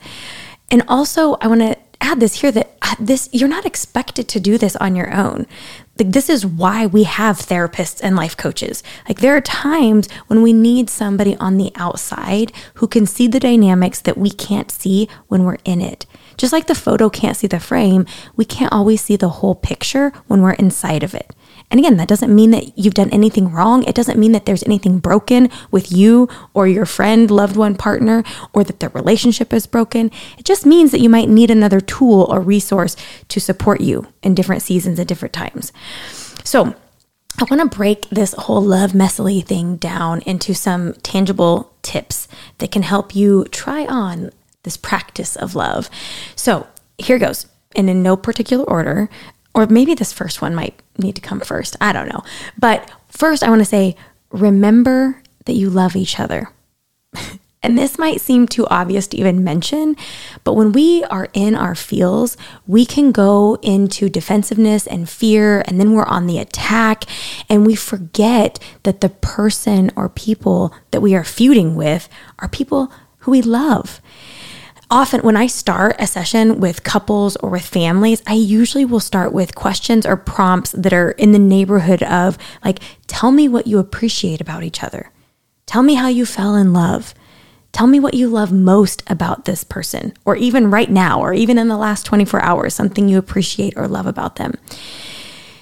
And 0.70 0.84
also, 0.88 1.36
I 1.42 1.48
want 1.48 1.62
to 1.62 1.78
add 2.02 2.20
this 2.20 2.42
here 2.42 2.52
that 2.52 2.76
uh, 2.82 2.96
this 3.00 3.30
you're 3.32 3.48
not 3.48 3.66
expected 3.66 4.28
to 4.28 4.40
do 4.40 4.58
this 4.58 4.76
on 4.78 4.96
your 4.96 5.14
own. 5.14 5.46
Like 6.00 6.14
this 6.14 6.30
is 6.30 6.46
why 6.46 6.86
we 6.86 7.04
have 7.04 7.38
therapists 7.38 8.00
and 8.02 8.16
life 8.16 8.36
coaches. 8.36 8.82
Like 9.08 9.20
there 9.20 9.36
are 9.36 9.42
times 9.42 10.10
when 10.28 10.42
we 10.42 10.54
need 10.54 10.90
somebody 10.90 11.36
on 11.38 11.58
the 11.58 11.72
outside 11.76 12.52
who 12.76 12.88
can 12.88 13.06
see 13.06 13.28
the 13.28 13.40
dynamics 13.40 14.02
that 14.02 14.18
we 14.18 14.32
can't 14.32 14.72
see 14.72 15.08
when 15.28 15.44
we're 15.44 15.60
in 15.66 15.82
it. 15.82 16.06
Just 16.38 16.54
like 16.54 16.68
the 16.68 16.76
photo 16.76 17.10
can't 17.10 17.38
see 17.38 17.48
the 17.48 17.60
frame, 17.60 18.06
we 18.36 18.46
can't 18.46 18.74
always 18.74 19.02
see 19.02 19.16
the 19.16 19.30
whole 19.30 19.54
picture 19.54 20.12
when 20.28 20.42
we're 20.42 20.54
inside 20.54 21.04
of 21.04 21.14
it. 21.14 21.36
And 21.72 21.80
again, 21.80 21.96
that 21.98 22.10
doesn't 22.10 22.36
mean 22.36 22.52
that 22.52 22.78
you've 22.78 22.94
done 22.94 23.10
anything 23.12 23.50
wrong. 23.50 23.84
It 23.86 23.96
doesn't 23.96 24.20
mean 24.20 24.34
that 24.34 24.46
there's 24.46 24.64
anything 24.64 25.00
broken 25.00 25.50
with 25.72 25.92
you 25.92 26.28
or 26.54 26.68
your 26.68 26.86
friend, 26.86 27.32
loved 27.32 27.56
one, 27.56 27.76
partner, 27.76 28.24
or 28.54 28.66
that 28.66 28.82
the 28.82 28.90
relationship 28.90 29.54
is 29.54 29.66
broken. 29.66 30.12
It 30.38 30.44
just 30.44 30.66
means 30.66 30.92
that 30.92 31.00
you 31.00 31.10
might 31.10 31.30
need 31.30 31.50
another 31.50 31.80
tool 31.80 32.28
or 32.30 32.42
resource 32.42 32.98
to 33.30 33.40
support 33.40 33.80
you 33.80 34.08
in 34.22 34.36
different 34.36 34.62
seasons 34.62 35.00
at 35.00 35.08
different 35.08 35.34
times. 35.34 35.72
So, 36.44 36.76
I 37.40 37.46
want 37.50 37.72
to 37.72 37.78
break 37.78 38.10
this 38.10 38.34
whole 38.34 38.62
love 38.62 38.92
messily 38.92 39.44
thing 39.44 39.78
down 39.78 40.22
into 40.24 40.54
some 40.54 40.94
tangible 40.96 41.74
tips 41.82 42.28
that 42.58 42.72
can 42.72 42.84
help 42.84 43.16
you 43.16 43.46
try 43.46 43.86
on 43.86 44.32
this 44.64 44.76
practice 44.76 45.38
of 45.38 45.56
love. 45.56 45.90
So, 46.36 46.68
here 46.98 47.18
goes. 47.18 47.48
And 47.74 47.90
in 47.90 48.04
no 48.04 48.18
particular 48.18 48.66
order, 48.66 49.10
or 49.54 49.66
maybe 49.68 49.94
this 49.94 50.14
first 50.14 50.42
one 50.42 50.56
might 50.56 50.82
need 50.98 51.16
to 51.16 51.22
come 51.22 51.40
first. 51.40 51.76
I 51.82 51.94
don't 51.94 52.08
know. 52.08 52.24
But 52.58 52.90
first, 53.08 53.44
I 53.44 53.50
want 53.50 53.60
to 53.60 53.66
say 53.66 53.96
remember 54.32 55.22
that 55.46 55.54
you 55.54 55.70
love 55.70 55.96
each 55.96 56.20
other. 56.20 56.50
and 57.64 57.78
this 57.78 57.98
might 57.98 58.22
seem 58.22 58.48
too 58.48 58.66
obvious 58.68 59.08
to 59.08 59.18
even 59.18 59.44
mention, 59.44 59.96
but 60.44 60.54
when 60.54 60.72
we 60.72 61.04
are 61.06 61.28
in 61.34 61.56
our 61.56 61.76
feels, 61.76 62.38
we 62.66 62.86
can 62.86 63.12
go 63.12 63.58
into 63.62 64.10
defensiveness 64.10 64.88
and 64.88 65.10
fear, 65.10 65.62
and 65.68 65.80
then 65.80 65.94
we're 65.94 66.06
on 66.06 66.28
the 66.28 66.40
attack, 66.40 67.04
and 67.50 67.66
we 67.66 67.76
forget 67.76 68.60
that 68.84 69.02
the 69.02 69.10
person 69.10 69.92
or 69.96 70.10
people 70.10 70.74
that 70.92 71.02
we 71.02 71.14
are 71.14 71.24
feuding 71.24 71.76
with 71.76 72.08
are 72.40 72.48
people 72.48 72.92
who 73.20 73.32
we 73.32 73.42
love 73.42 74.02
often 74.92 75.22
when 75.22 75.38
I 75.38 75.48
start 75.48 75.96
a 75.98 76.06
session 76.06 76.60
with 76.60 76.84
couples 76.84 77.38
or 77.38 77.50
with 77.50 77.66
families, 77.66 78.22
I 78.28 78.34
usually 78.34 78.84
will 78.86 79.00
start 79.00 79.32
with 79.32 79.56
questions 79.56 80.06
or 80.06 80.18
prompts 80.18 80.72
that 80.74 80.94
are 80.94 81.12
in 81.12 81.32
the 81.32 81.40
neighborhood 81.40 82.04
of 82.04 82.38
like, 82.64 82.80
tell 83.08 83.32
me 83.32 83.48
what 83.48 83.66
you 83.66 83.80
appreciate 83.80 84.42
about 84.42 84.64
each 84.64 84.84
other. 84.84 85.10
Tell 85.66 85.82
me 85.82 85.94
how 85.94 86.10
you 86.10 86.26
fell 86.26 86.56
in 86.56 86.74
love. 86.74 87.16
Tell 87.72 87.88
me 87.88 88.02
what 88.02 88.14
you 88.14 88.28
love 88.28 88.52
most 88.52 89.02
about 89.08 89.46
this 89.46 89.64
person, 89.64 90.14
or 90.26 90.36
even 90.36 90.70
right 90.70 90.92
now, 90.92 91.22
or 91.22 91.34
even 91.34 91.58
in 91.58 91.70
the 91.70 91.78
last 91.78 92.06
24 92.06 92.42
hours, 92.44 92.74
something 92.74 93.08
you 93.08 93.18
appreciate 93.18 93.74
or 93.78 93.88
love 93.88 94.06
about 94.06 94.36
them. 94.36 94.56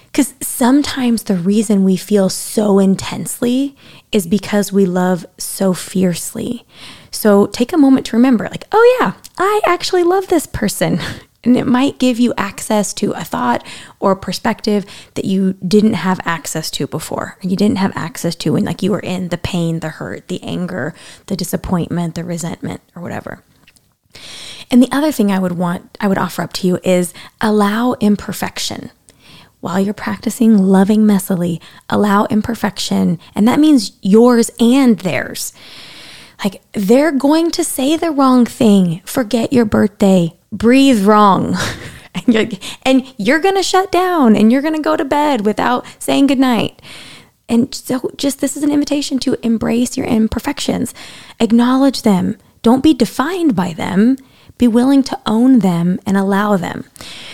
Because 0.07 0.33
sometimes 0.41 1.23
the 1.23 1.35
reason 1.35 1.83
we 1.83 1.95
feel 1.95 2.29
so 2.29 2.79
intensely 2.79 3.77
is 4.11 4.25
because 4.25 4.73
we 4.73 4.87
love 4.87 5.23
so 5.37 5.75
fiercely. 5.75 6.65
So 7.11 7.47
take 7.47 7.73
a 7.73 7.77
moment 7.77 8.05
to 8.07 8.15
remember, 8.15 8.47
like, 8.49 8.65
oh, 8.71 8.97
yeah, 8.99 9.13
I 9.37 9.61
actually 9.65 10.03
love 10.03 10.27
this 10.27 10.45
person. 10.45 10.99
And 11.41 11.55
it 11.55 11.65
might 11.65 11.99
give 11.99 12.19
you 12.19 12.33
access 12.35 12.93
to 12.95 13.13
a 13.13 13.23
thought 13.23 13.65
or 14.01 14.13
perspective 14.13 14.85
that 15.13 15.23
you 15.23 15.53
didn't 15.65 15.93
have 15.93 16.19
access 16.25 16.69
to 16.71 16.85
before. 16.85 17.37
You 17.41 17.55
didn't 17.55 17.77
have 17.77 17.95
access 17.95 18.35
to 18.35 18.51
when, 18.51 18.65
like, 18.65 18.83
you 18.83 18.91
were 18.91 18.99
in 18.99 19.29
the 19.29 19.37
pain, 19.37 19.79
the 19.79 19.87
hurt, 19.87 20.27
the 20.27 20.43
anger, 20.43 20.93
the 21.27 21.37
disappointment, 21.37 22.15
the 22.15 22.25
resentment, 22.25 22.81
or 22.93 23.01
whatever. 23.01 23.41
And 24.69 24.83
the 24.83 24.91
other 24.91 25.11
thing 25.11 25.31
I 25.31 25.39
would 25.39 25.53
want, 25.53 25.97
I 26.01 26.07
would 26.07 26.17
offer 26.17 26.41
up 26.41 26.53
to 26.53 26.67
you 26.67 26.79
is 26.83 27.13
allow 27.39 27.93
imperfection. 28.01 28.91
While 29.61 29.79
you're 29.79 29.93
practicing 29.93 30.57
loving 30.57 31.05
messily, 31.05 31.61
allow 31.89 32.25
imperfection. 32.25 33.19
And 33.35 33.47
that 33.47 33.59
means 33.59 33.93
yours 34.01 34.51
and 34.59 34.99
theirs. 34.99 35.53
Like 36.43 36.61
they're 36.73 37.11
going 37.11 37.51
to 37.51 37.63
say 37.63 37.97
the 37.97 38.11
wrong 38.11 38.45
thing, 38.45 39.01
forget 39.05 39.53
your 39.53 39.65
birthday, 39.65 40.33
breathe 40.51 41.05
wrong. 41.05 41.55
and, 42.15 42.33
you're, 42.33 42.59
and 42.83 43.13
you're 43.17 43.39
going 43.39 43.55
to 43.55 43.63
shut 43.63 43.91
down 43.91 44.35
and 44.35 44.51
you're 44.51 44.61
going 44.61 44.75
to 44.75 44.81
go 44.81 44.95
to 44.95 45.05
bed 45.05 45.45
without 45.45 45.85
saying 45.99 46.27
goodnight. 46.27 46.81
And 47.47 47.73
so, 47.73 48.11
just 48.15 48.41
this 48.41 48.55
is 48.55 48.63
an 48.63 48.71
invitation 48.71 49.17
to 49.19 49.43
embrace 49.43 49.97
your 49.97 50.05
imperfections, 50.05 50.93
acknowledge 51.39 52.03
them, 52.03 52.37
don't 52.61 52.83
be 52.83 52.93
defined 52.93 53.55
by 53.55 53.73
them, 53.73 54.17
be 54.59 54.67
willing 54.67 55.01
to 55.03 55.19
own 55.25 55.59
them 55.59 55.99
and 56.05 56.15
allow 56.15 56.57
them. 56.57 56.85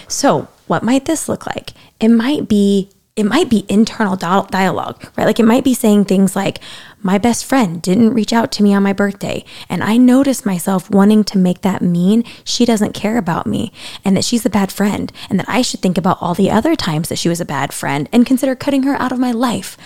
So, 0.07 0.47
what 0.67 0.83
might 0.83 1.03
this 1.03 1.27
look 1.27 1.45
like? 1.45 1.71
It 1.99 2.09
might 2.09 2.47
be 2.47 2.89
it 3.15 3.25
might 3.25 3.49
be 3.49 3.65
internal 3.69 4.17
dialogue, 4.17 5.01
right? 5.15 5.23
Like 5.23 5.39
it 5.39 5.45
might 5.45 5.63
be 5.63 5.73
saying 5.73 6.05
things 6.05 6.35
like, 6.35 6.59
my 7.05 7.19
best 7.19 7.45
friend 7.45 7.83
didn't 7.83 8.15
reach 8.15 8.33
out 8.33 8.51
to 8.53 8.63
me 8.63 8.73
on 8.73 8.81
my 8.81 8.91
birthday, 8.91 9.45
and 9.69 9.83
I 9.83 9.95
noticed 9.95 10.43
myself 10.43 10.89
wanting 10.89 11.23
to 11.25 11.37
make 11.37 11.61
that 11.61 11.83
mean 11.83 12.23
she 12.43 12.65
doesn't 12.65 12.95
care 12.95 13.19
about 13.19 13.45
me 13.45 13.71
and 14.03 14.17
that 14.17 14.25
she's 14.25 14.43
a 14.43 14.49
bad 14.49 14.71
friend, 14.71 15.11
and 15.29 15.39
that 15.39 15.47
I 15.47 15.61
should 15.61 15.81
think 15.81 15.99
about 15.99 16.17
all 16.19 16.33
the 16.33 16.49
other 16.49 16.75
times 16.75 17.09
that 17.09 17.19
she 17.19 17.29
was 17.29 17.39
a 17.39 17.45
bad 17.45 17.73
friend 17.73 18.09
and 18.11 18.25
consider 18.25 18.55
cutting 18.55 18.83
her 18.83 18.99
out 18.99 19.11
of 19.11 19.19
my 19.19 19.31
life. 19.31 19.77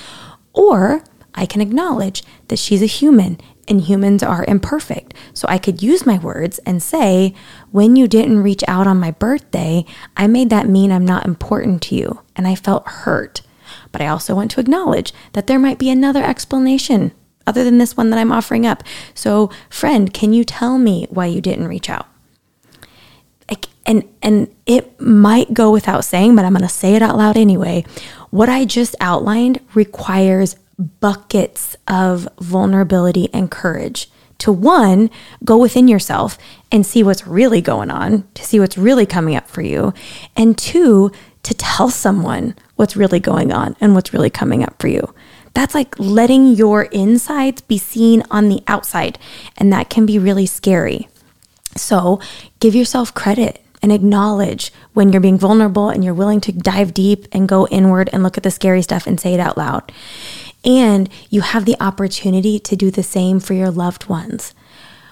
Or 0.53 1.03
I 1.35 1.45
can 1.45 1.59
acknowledge 1.59 2.23
that 2.47 2.57
she's 2.57 2.81
a 2.81 2.85
human 2.85 3.37
and 3.67 3.81
humans 3.81 4.23
are 4.23 4.45
imperfect. 4.47 5.13
So 5.33 5.45
I 5.49 5.57
could 5.57 5.83
use 5.83 6.05
my 6.05 6.19
words 6.19 6.59
and 6.59 6.81
say, 6.81 7.35
when 7.71 7.97
you 7.97 8.07
didn't 8.07 8.43
reach 8.43 8.63
out 8.65 8.87
on 8.87 8.97
my 8.97 9.11
birthday, 9.11 9.83
I 10.15 10.27
made 10.27 10.49
that 10.51 10.69
mean 10.69 10.89
I'm 10.89 11.05
not 11.05 11.25
important 11.25 11.81
to 11.83 11.95
you 11.95 12.21
and 12.37 12.47
I 12.47 12.55
felt 12.55 12.87
hurt. 12.87 13.41
But 13.91 14.01
I 14.01 14.07
also 14.07 14.35
want 14.35 14.51
to 14.51 14.59
acknowledge 14.59 15.13
that 15.33 15.47
there 15.47 15.59
might 15.59 15.79
be 15.79 15.89
another 15.89 16.23
explanation 16.23 17.11
other 17.47 17.63
than 17.63 17.79
this 17.79 17.97
one 17.97 18.09
that 18.11 18.19
I'm 18.19 18.31
offering 18.31 18.65
up. 18.65 18.83
So, 19.13 19.49
friend, 19.69 20.13
can 20.13 20.33
you 20.33 20.43
tell 20.43 20.77
me 20.77 21.07
why 21.09 21.25
you 21.25 21.41
didn't 21.41 21.67
reach 21.67 21.89
out? 21.89 22.07
And 23.85 24.03
and 24.21 24.53
it 24.67 25.01
might 25.01 25.51
go 25.51 25.71
without 25.71 26.05
saying, 26.05 26.35
but 26.35 26.45
I'm 26.45 26.53
going 26.53 26.61
to 26.61 26.69
say 26.69 26.93
it 26.93 27.01
out 27.01 27.17
loud 27.17 27.37
anyway. 27.37 27.85
What 28.29 28.47
I 28.47 28.63
just 28.63 28.95
outlined 29.01 29.61
requires 29.73 30.57
buckets 30.77 31.75
of 31.87 32.27
vulnerability 32.39 33.29
and 33.33 33.49
courage 33.49 34.11
to 34.39 34.51
one, 34.51 35.09
go 35.43 35.57
within 35.57 35.87
yourself 35.87 36.37
and 36.71 36.85
see 36.85 37.03
what's 37.03 37.27
really 37.27 37.61
going 37.61 37.89
on, 37.89 38.27
to 38.33 38.43
see 38.43 38.59
what's 38.59 38.77
really 38.77 39.05
coming 39.05 39.35
up 39.35 39.47
for 39.47 39.61
you, 39.61 39.93
and 40.35 40.57
two, 40.57 41.11
to 41.43 41.53
tell 41.53 41.89
someone 41.89 42.55
what's 42.79 42.95
really 42.95 43.19
going 43.19 43.51
on 43.51 43.75
and 43.81 43.93
what's 43.93 44.13
really 44.13 44.29
coming 44.29 44.63
up 44.63 44.73
for 44.81 44.87
you. 44.87 45.13
That's 45.53 45.75
like 45.75 45.99
letting 45.99 46.47
your 46.47 46.83
insides 46.83 47.59
be 47.59 47.77
seen 47.77 48.23
on 48.31 48.47
the 48.47 48.63
outside, 48.67 49.19
and 49.57 49.73
that 49.73 49.89
can 49.89 50.05
be 50.05 50.17
really 50.17 50.45
scary. 50.45 51.09
So, 51.75 52.21
give 52.61 52.73
yourself 52.73 53.13
credit 53.13 53.61
and 53.81 53.91
acknowledge 53.91 54.71
when 54.93 55.11
you're 55.11 55.19
being 55.19 55.37
vulnerable 55.37 55.89
and 55.89 56.05
you're 56.05 56.13
willing 56.13 56.39
to 56.39 56.53
dive 56.53 56.93
deep 56.93 57.27
and 57.33 57.49
go 57.49 57.67
inward 57.67 58.09
and 58.13 58.23
look 58.23 58.37
at 58.37 58.43
the 58.43 58.51
scary 58.51 58.81
stuff 58.81 59.05
and 59.05 59.19
say 59.19 59.33
it 59.33 59.41
out 59.41 59.57
loud. 59.57 59.91
And 60.63 61.09
you 61.29 61.41
have 61.41 61.65
the 61.65 61.75
opportunity 61.81 62.59
to 62.59 62.77
do 62.77 62.91
the 62.91 63.03
same 63.03 63.41
for 63.41 63.53
your 63.53 63.71
loved 63.71 64.07
ones. 64.07 64.53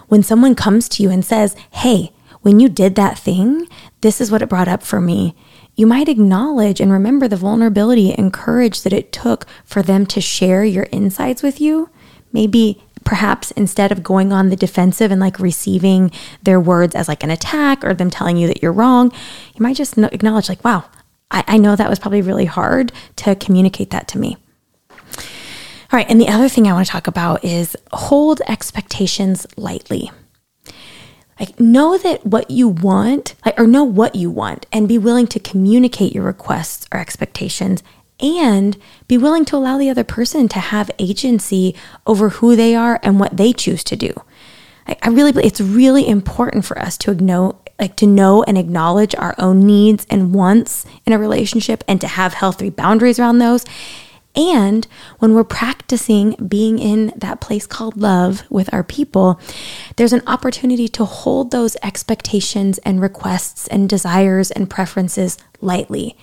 When 0.07 0.24
someone 0.24 0.55
comes 0.55 0.88
to 0.89 1.03
you 1.03 1.09
and 1.09 1.25
says, 1.25 1.53
Hey, 1.71 2.13
when 2.43 2.62
you 2.62 2.69
did 2.69 2.95
that 2.95 3.19
thing, 3.19 3.67
this 4.00 4.21
is 4.21 4.31
what 4.31 4.41
it 4.41 4.47
brought 4.47 4.69
up 4.69 4.83
for 4.83 5.01
me. 5.01 5.36
You 5.77 5.86
might 5.86 6.10
acknowledge 6.10 6.81
and 6.81 6.91
remember 6.91 7.27
the 7.27 7.38
vulnerability 7.38 8.12
and 8.12 8.34
courage 8.34 8.81
that 8.81 8.91
it 8.91 9.12
took 9.12 9.46
for 9.63 9.84
them 9.84 10.07
to 10.07 10.19
share 10.19 10.65
your 10.65 10.88
insights 10.91 11.43
with 11.43 11.62
you. 11.62 11.91
Maybe 12.34 12.84
perhaps 13.05 13.51
instead 13.51 13.91
of 13.91 14.03
going 14.03 14.34
on 14.34 14.50
the 14.50 14.55
defensive 14.55 15.12
and 15.12 15.22
like 15.22 15.39
receiving 15.39 16.12
their 16.41 16.60
words 16.60 16.96
as 16.96 17.07
like 17.07 17.24
an 17.24 17.29
attack 17.29 17.84
or 17.86 17.93
them 17.93 18.10
telling 18.10 18.38
you 18.38 18.48
that 18.48 18.62
you're 18.62 18.74
wrong, 18.74 19.12
you 19.53 19.62
might 19.62 19.75
just 19.75 19.98
acknowledge, 20.00 20.50
like, 20.50 20.65
wow, 20.65 20.84
I, 21.29 21.43
I 21.48 21.57
know 21.57 21.75
that 21.75 21.89
was 21.89 22.00
probably 22.00 22.24
really 22.24 22.46
hard 22.46 22.91
to 23.17 23.36
communicate 23.36 23.91
that 23.91 24.07
to 24.10 24.17
me. 24.17 24.36
All 25.00 25.93
right. 25.93 26.10
And 26.10 26.19
the 26.19 26.27
other 26.27 26.50
thing 26.50 26.67
I 26.67 26.74
want 26.74 26.88
to 26.88 26.91
talk 26.91 27.07
about 27.07 27.46
is 27.46 27.77
hold 27.93 28.41
expectations 28.48 29.46
lightly. 29.55 30.12
Like, 31.39 31.60
know 31.60 31.98
that 31.98 32.25
what 32.25 32.50
you 32.50 32.67
want, 32.67 33.36
like, 33.46 33.60
or 33.60 33.67
know 33.67 33.84
what 33.84 34.15
you 34.15 34.29
want, 34.29 34.65
and 34.72 34.88
be 34.88 34.98
willing 34.98 35.27
to 35.27 35.39
communicate 35.39 36.13
your 36.13 36.24
requests 36.24 36.88
or 36.91 37.00
expectations, 37.00 37.84
and 38.20 38.77
be 39.08 39.17
willing 39.17 39.46
to 39.46 39.56
allow 39.56 39.77
the 39.77 39.89
other 39.89 40.03
person 40.03 40.48
to 40.50 40.60
have 40.60 40.89
agency 40.98 41.75
over 42.08 42.29
who 42.29 42.56
they 42.56 42.75
are 42.75 43.00
and 43.03 43.20
what 43.20 43.38
they 43.38 43.53
choose 43.53 43.84
to 43.84 43.96
do. 43.96 44.13
I, 44.88 44.98
I 45.03 45.10
really, 45.10 45.44
it's 45.44 45.62
really 45.62 46.08
important 46.08 46.65
for 46.65 46.79
us 46.79 46.98
to 47.00 47.13
know, 47.13 47.60
like 47.79 47.96
to 47.98 48.08
know 48.08 48.41
and 48.44 48.58
acknowledge 48.58 49.13
our 49.15 49.36
own 49.38 49.65
needs 49.65 50.08
and 50.10 50.34
wants 50.34 50.86
in 51.06 51.13
a 51.13 51.20
relationship 51.20 51.84
and 51.88 52.01
to 52.01 52.08
have 52.08 52.34
healthy 52.34 52.72
boundaries 52.72 53.20
around 53.20 53.38
those. 53.38 53.63
And 54.36 54.86
when 55.17 55.34
we're 55.34 55.43
practicing 55.43 56.34
being 56.48 56.77
in 56.77 57.12
that 57.15 57.41
place 57.41 57.65
called 57.65 57.98
love 57.98 58.43
with 58.50 58.72
our 58.72 58.84
people, 58.84 59.39
there's 59.96 60.13
an 60.13 60.22
opportunity 60.27 60.88
to 60.89 61.05
hold 61.05 61.50
those 61.50 61.75
expectations 61.81 62.77
and 62.79 63.01
requests 63.01 63.67
and 63.67 63.89
desires 63.89 64.51
and 64.51 64.69
preferences 64.69 65.38
lightly. 65.60 66.15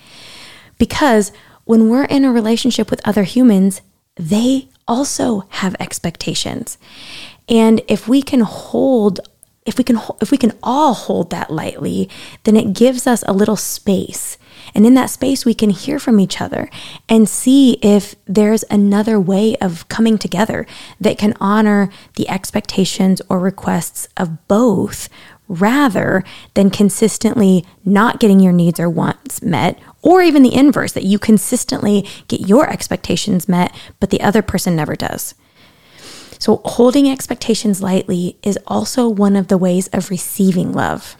Because 0.77 1.31
when 1.65 1.89
we're 1.89 2.05
in 2.05 2.23
a 2.23 2.31
relationship 2.31 2.89
with 2.89 3.05
other 3.05 3.23
humans, 3.23 3.81
they 4.15 4.69
also 4.87 5.43
have 5.49 5.75
expectations. 5.79 6.77
And 7.49 7.81
if 7.87 8.07
we 8.07 8.21
can 8.21 8.41
hold 8.41 9.19
if 9.65 9.79
we 9.79 9.83
can 9.83 9.99
if 10.21 10.31
we 10.31 10.37
can 10.37 10.53
all 10.61 10.93
hold 10.93 11.31
that 11.31 11.51
lightly, 11.51 12.09
then 12.43 12.55
it 12.55 12.73
gives 12.73 13.07
us 13.07 13.23
a 13.27 13.33
little 13.33 13.55
space. 13.55 14.37
And 14.73 14.85
in 14.85 14.93
that 14.95 15.09
space 15.09 15.45
we 15.45 15.53
can 15.53 15.69
hear 15.69 15.99
from 15.99 16.19
each 16.19 16.41
other 16.41 16.69
and 17.07 17.29
see 17.29 17.73
if 17.81 18.15
there's 18.25 18.63
another 18.69 19.19
way 19.19 19.55
of 19.57 19.87
coming 19.89 20.17
together 20.17 20.65
that 20.99 21.17
can 21.17 21.35
honor 21.39 21.89
the 22.15 22.27
expectations 22.29 23.21
or 23.29 23.39
requests 23.39 24.07
of 24.17 24.47
both 24.47 25.09
rather 25.47 26.23
than 26.55 26.69
consistently 26.69 27.65
not 27.83 28.19
getting 28.19 28.39
your 28.39 28.53
needs 28.53 28.79
or 28.79 28.89
wants 28.89 29.41
met 29.41 29.79
or 30.01 30.21
even 30.21 30.43
the 30.43 30.55
inverse 30.55 30.91
that 30.93 31.03
you 31.03 31.19
consistently 31.19 32.07
get 32.27 32.41
your 32.41 32.69
expectations 32.69 33.47
met 33.47 33.73
but 33.99 34.09
the 34.09 34.21
other 34.21 34.41
person 34.41 34.75
never 34.75 34.95
does. 34.95 35.35
So, 36.39 36.61
holding 36.65 37.09
expectations 37.09 37.81
lightly 37.81 38.37
is 38.43 38.59
also 38.67 39.07
one 39.07 39.35
of 39.35 39.47
the 39.47 39.57
ways 39.57 39.87
of 39.87 40.09
receiving 40.09 40.73
love. 40.73 41.15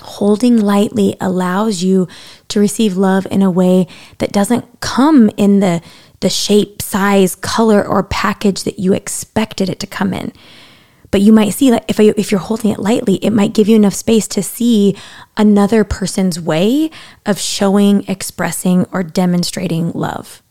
Holding 0.00 0.58
lightly 0.58 1.16
allows 1.20 1.82
you 1.82 2.08
to 2.48 2.60
receive 2.60 2.96
love 2.96 3.26
in 3.30 3.42
a 3.42 3.50
way 3.50 3.86
that 4.18 4.32
doesn't 4.32 4.80
come 4.80 5.30
in 5.36 5.60
the, 5.60 5.82
the 6.20 6.30
shape, 6.30 6.80
size, 6.80 7.34
color, 7.34 7.86
or 7.86 8.02
package 8.02 8.64
that 8.64 8.78
you 8.78 8.92
expected 8.92 9.68
it 9.68 9.80
to 9.80 9.86
come 9.86 10.14
in. 10.14 10.32
But 11.10 11.22
you 11.22 11.32
might 11.32 11.50
see 11.50 11.70
that 11.70 11.84
if, 11.88 11.98
I, 11.98 12.14
if 12.16 12.30
you're 12.30 12.40
holding 12.40 12.70
it 12.70 12.78
lightly, 12.78 13.16
it 13.16 13.30
might 13.30 13.52
give 13.52 13.68
you 13.68 13.76
enough 13.76 13.94
space 13.94 14.28
to 14.28 14.42
see 14.42 14.96
another 15.36 15.82
person's 15.82 16.40
way 16.40 16.90
of 17.26 17.38
showing, 17.38 18.04
expressing, 18.08 18.86
or 18.92 19.02
demonstrating 19.02 19.90
love. 19.90 20.42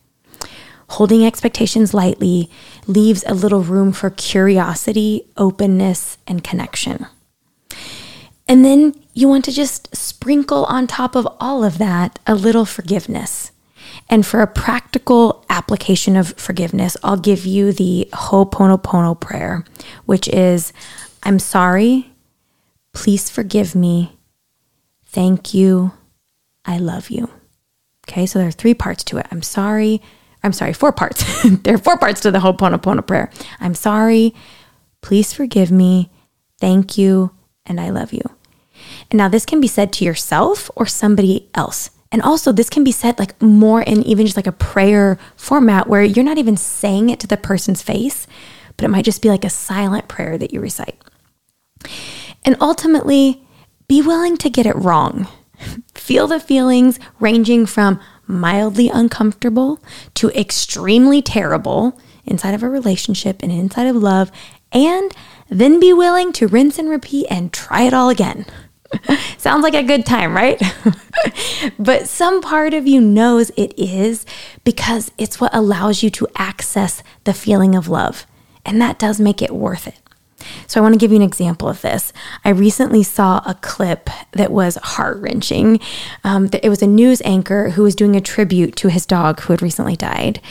Holding 0.90 1.26
expectations 1.26 1.94
lightly 1.94 2.50
leaves 2.88 3.24
a 3.26 3.34
little 3.34 3.62
room 3.62 3.94
for 3.94 4.10
curiosity, 4.10 5.28
openness, 5.38 6.18
and 6.28 6.44
connection. 6.44 7.06
And 8.50 8.66
then 8.66 8.96
you 9.14 9.30
want 9.30 9.46
to 9.46 9.52
just 9.52 9.96
sprinkle 9.96 10.66
on 10.66 10.88
top 10.88 11.16
of 11.16 11.28
all 11.40 11.64
of 11.64 11.78
that 11.78 12.18
a 12.26 12.34
little 12.34 12.66
forgiveness. 12.66 13.52
And 14.10 14.26
for 14.26 14.42
a 14.42 14.48
practical 14.48 15.46
application 15.50 16.16
of 16.16 16.34
forgiveness, 16.36 16.98
I'll 17.04 17.16
give 17.18 17.46
you 17.46 17.72
the 17.72 18.10
Ho'oponopono 18.12 19.20
prayer, 19.20 19.64
which 20.06 20.28
is 20.28 20.74
I'm 21.22 21.38
sorry, 21.38 22.12
please 22.92 23.30
forgive 23.30 23.76
me, 23.76 24.18
thank 25.06 25.54
you, 25.54 25.92
I 26.66 26.80
love 26.80 27.12
you. 27.12 27.30
Okay, 28.08 28.26
so 28.26 28.40
there 28.40 28.48
are 28.48 28.52
three 28.52 28.74
parts 28.74 29.04
to 29.06 29.20
it. 29.20 29.28
I'm 29.30 29.44
sorry, 29.44 30.02
I'm 30.42 30.54
sorry, 30.54 30.74
four 30.74 30.92
parts. 30.92 31.24
there 31.64 31.76
are 31.76 31.80
four 31.80 31.98
parts 31.98 32.22
to 32.22 32.32
the 32.32 32.40
Ho'oponopono 32.40 33.06
prayer. 33.06 33.30
I'm 33.60 33.76
sorry. 33.76 34.34
Please 35.02 35.34
forgive 35.34 35.70
me. 35.72 36.10
Thank 36.60 36.98
you. 36.98 37.32
And 37.66 37.80
I 37.80 37.92
love 37.92 38.12
you. 38.12 38.24
And 39.12 39.18
now 39.18 39.28
this 39.28 39.46
can 39.46 39.60
be 39.60 39.68
said 39.68 39.92
to 39.94 40.06
yourself 40.06 40.70
or 40.76 40.86
somebody 40.86 41.50
else. 41.56 41.92
And 42.12 42.22
also, 42.22 42.52
this 42.52 42.70
can 42.70 42.84
be 42.84 42.92
said 42.92 43.20
like 43.20 43.40
more 43.42 43.82
in 43.82 44.02
even 44.04 44.26
just 44.26 44.38
like 44.38 44.48
a 44.48 44.52
prayer 44.52 45.20
format 45.36 45.88
where 45.88 46.04
you're 46.04 46.26
not 46.26 46.40
even 46.40 46.58
saying 46.58 47.10
it 47.10 47.20
to 47.20 47.28
the 47.28 47.38
person's 47.38 47.84
face, 47.84 48.26
but 48.76 48.86
it 48.86 48.90
might 48.90 49.06
just 49.06 49.22
be 49.22 49.30
like 49.30 49.46
a 49.46 49.50
silent 49.50 50.08
prayer 50.08 50.38
that 50.38 50.52
you 50.52 50.60
recite. 50.60 51.00
And 52.44 52.56
ultimately, 52.60 53.44
be 53.88 54.02
willing 54.02 54.38
to 54.38 54.50
get 54.50 54.66
it 54.66 54.76
wrong. 54.76 55.28
Feel 55.94 56.26
the 56.26 56.40
feelings 56.40 57.00
ranging 57.20 57.66
from 57.66 58.00
mildly 58.26 58.90
uncomfortable 58.90 59.80
to 60.14 60.30
extremely 60.30 61.22
terrible 61.22 62.00
inside 62.26 62.54
of 62.54 62.64
a 62.64 62.70
relationship 62.70 63.42
and 63.42 63.52
inside 63.52 63.88
of 63.88 63.96
love, 63.96 64.32
and 64.72 65.12
then 65.50 65.80
be 65.80 65.92
willing 65.92 66.32
to 66.34 66.48
rinse 66.48 66.78
and 66.78 66.90
repeat 66.90 67.26
and 67.30 67.52
try 67.52 67.84
it 67.84 67.94
all 67.94 68.10
again. 68.10 68.46
Sounds 69.38 69.64
like 69.64 69.74
a 69.74 69.84
good 69.84 70.06
time, 70.06 70.36
right? 70.36 70.62
but 71.80 72.08
some 72.08 72.42
part 72.42 72.74
of 72.74 72.88
you 72.88 73.02
knows 73.02 73.50
it 73.52 73.78
is 73.78 74.26
because 74.64 75.12
it's 75.18 75.40
what 75.40 75.54
allows 75.54 76.04
you 76.04 76.10
to 76.12 76.28
access 76.36 77.04
the 77.24 77.34
feeling 77.34 77.76
of 77.76 77.88
love. 77.88 78.26
And 78.66 78.82
that 78.82 79.00
does 79.00 79.20
make 79.20 79.42
it 79.42 79.52
worth 79.52 79.88
it. 79.88 80.00
So, 80.68 80.80
I 80.80 80.84
want 80.84 80.94
to 80.94 81.00
give 81.00 81.12
you 81.12 81.18
an 81.18 81.24
example 81.24 81.68
of 81.68 81.82
this. 81.82 82.14
I 82.44 82.50
recently 82.50 83.04
saw 83.04 83.42
a 83.46 83.56
clip 83.56 84.10
that 84.34 84.52
was 84.52 84.76
heart 84.78 85.18
wrenching. 85.20 85.80
Um, 86.24 86.50
it 86.62 86.70
was 86.70 86.82
a 86.82 86.88
news 86.88 87.22
anchor 87.24 87.72
who 87.72 87.84
was 87.84 87.96
doing 87.96 88.16
a 88.16 88.22
tribute 88.22 88.76
to 88.78 88.90
his 88.90 89.06
dog 89.06 89.42
who 89.42 89.54
had 89.54 89.62
recently 89.62 89.96
died. 89.96 90.42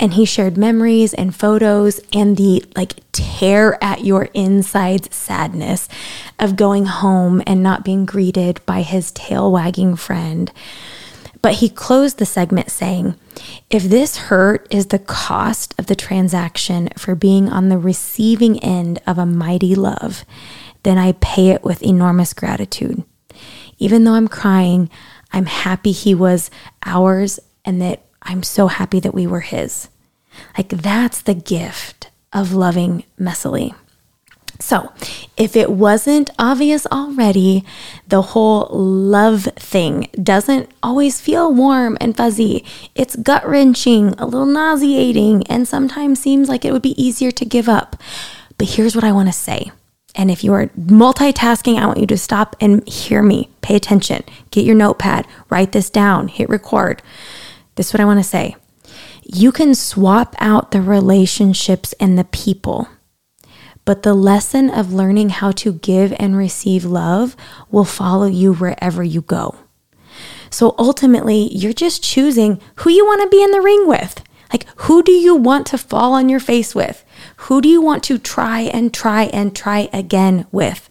And 0.00 0.14
he 0.14 0.24
shared 0.24 0.56
memories 0.56 1.12
and 1.14 1.34
photos 1.34 2.00
and 2.12 2.36
the 2.36 2.64
like 2.76 2.94
tear 3.12 3.78
at 3.82 4.04
your 4.04 4.28
insides 4.34 5.14
sadness 5.14 5.88
of 6.38 6.56
going 6.56 6.86
home 6.86 7.42
and 7.46 7.62
not 7.62 7.84
being 7.84 8.06
greeted 8.06 8.60
by 8.64 8.82
his 8.82 9.10
tail 9.12 9.50
wagging 9.50 9.96
friend. 9.96 10.52
But 11.42 11.54
he 11.54 11.68
closed 11.68 12.18
the 12.18 12.26
segment 12.26 12.70
saying, 12.70 13.14
If 13.70 13.84
this 13.84 14.16
hurt 14.16 14.66
is 14.70 14.86
the 14.86 14.98
cost 14.98 15.74
of 15.78 15.86
the 15.86 15.96
transaction 15.96 16.88
for 16.96 17.14
being 17.14 17.48
on 17.48 17.68
the 17.68 17.78
receiving 17.78 18.58
end 18.60 19.00
of 19.06 19.18
a 19.18 19.26
mighty 19.26 19.74
love, 19.74 20.24
then 20.82 20.98
I 20.98 21.12
pay 21.12 21.50
it 21.50 21.64
with 21.64 21.82
enormous 21.82 22.32
gratitude. 22.32 23.04
Even 23.78 24.04
though 24.04 24.14
I'm 24.14 24.28
crying, 24.28 24.90
I'm 25.32 25.46
happy 25.46 25.92
he 25.92 26.14
was 26.14 26.50
ours 26.84 27.38
and 27.64 27.80
that 27.82 28.04
I'm 28.22 28.42
so 28.42 28.66
happy 28.66 29.00
that 29.00 29.14
we 29.14 29.26
were 29.26 29.40
his. 29.40 29.88
Like 30.56 30.68
that's 30.68 31.22
the 31.22 31.34
gift 31.34 32.10
of 32.32 32.52
loving 32.52 33.04
messily. 33.18 33.74
So, 34.60 34.92
if 35.36 35.54
it 35.54 35.70
wasn't 35.70 36.30
obvious 36.36 36.84
already, 36.86 37.64
the 38.08 38.22
whole 38.22 38.66
love 38.72 39.44
thing 39.56 40.08
doesn't 40.20 40.68
always 40.82 41.20
feel 41.20 41.54
warm 41.54 41.96
and 42.00 42.16
fuzzy. 42.16 42.64
It's 42.96 43.14
gut 43.14 43.48
wrenching, 43.48 44.14
a 44.18 44.26
little 44.26 44.46
nauseating, 44.46 45.46
and 45.46 45.68
sometimes 45.68 46.20
seems 46.20 46.48
like 46.48 46.64
it 46.64 46.72
would 46.72 46.82
be 46.82 47.00
easier 47.00 47.30
to 47.30 47.44
give 47.44 47.68
up. 47.68 47.96
But 48.58 48.70
here's 48.70 48.96
what 48.96 49.04
I 49.04 49.12
want 49.12 49.28
to 49.28 49.32
say. 49.32 49.70
And 50.16 50.28
if 50.28 50.42
you 50.42 50.52
are 50.54 50.66
multitasking, 50.76 51.78
I 51.78 51.86
want 51.86 52.00
you 52.00 52.06
to 52.08 52.18
stop 52.18 52.56
and 52.60 52.86
hear 52.88 53.22
me. 53.22 53.50
Pay 53.60 53.76
attention. 53.76 54.24
Get 54.50 54.64
your 54.64 54.74
notepad, 54.74 55.26
write 55.50 55.70
this 55.70 55.88
down, 55.88 56.26
hit 56.26 56.48
record. 56.48 57.00
This 57.76 57.88
is 57.88 57.94
what 57.94 58.00
I 58.00 58.06
want 58.06 58.18
to 58.18 58.24
say. 58.24 58.56
You 59.22 59.52
can 59.52 59.76
swap 59.76 60.34
out 60.40 60.72
the 60.72 60.80
relationships 60.80 61.94
and 62.00 62.18
the 62.18 62.24
people 62.24 62.88
but 63.88 64.02
the 64.02 64.12
lesson 64.12 64.68
of 64.68 64.92
learning 64.92 65.30
how 65.30 65.50
to 65.50 65.72
give 65.72 66.12
and 66.18 66.36
receive 66.36 66.84
love 66.84 67.34
will 67.70 67.86
follow 67.86 68.26
you 68.26 68.52
wherever 68.52 69.02
you 69.02 69.22
go. 69.22 69.56
So 70.50 70.74
ultimately, 70.78 71.48
you're 71.56 71.72
just 71.72 72.04
choosing 72.04 72.60
who 72.76 72.90
you 72.90 73.06
want 73.06 73.22
to 73.22 73.34
be 73.34 73.42
in 73.42 73.50
the 73.50 73.62
ring 73.62 73.86
with. 73.86 74.22
Like, 74.52 74.66
who 74.82 75.02
do 75.02 75.12
you 75.12 75.34
want 75.34 75.66
to 75.68 75.78
fall 75.78 76.12
on 76.12 76.28
your 76.28 76.38
face 76.38 76.74
with? 76.74 77.02
Who 77.48 77.62
do 77.62 77.68
you 77.70 77.80
want 77.80 78.04
to 78.04 78.18
try 78.18 78.60
and 78.60 78.92
try 78.92 79.22
and 79.32 79.56
try 79.56 79.88
again 79.90 80.46
with? 80.52 80.90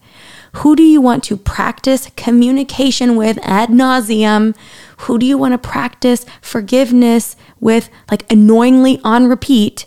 Who 0.53 0.75
do 0.75 0.81
you 0.81 0.99
want 0.99 1.23
to 1.25 1.37
practice 1.37 2.09
communication 2.15 3.15
with 3.15 3.37
ad 3.43 3.69
nauseum? 3.69 4.55
Who 5.01 5.19
do 5.19 5.27
you 5.27 5.37
want 5.37 5.51
to 5.51 5.59
practice 5.59 6.25
forgiveness 6.41 7.35
with, 7.59 7.91
like 8.09 8.25
annoyingly 8.31 8.99
on 9.03 9.27
repeat? 9.27 9.85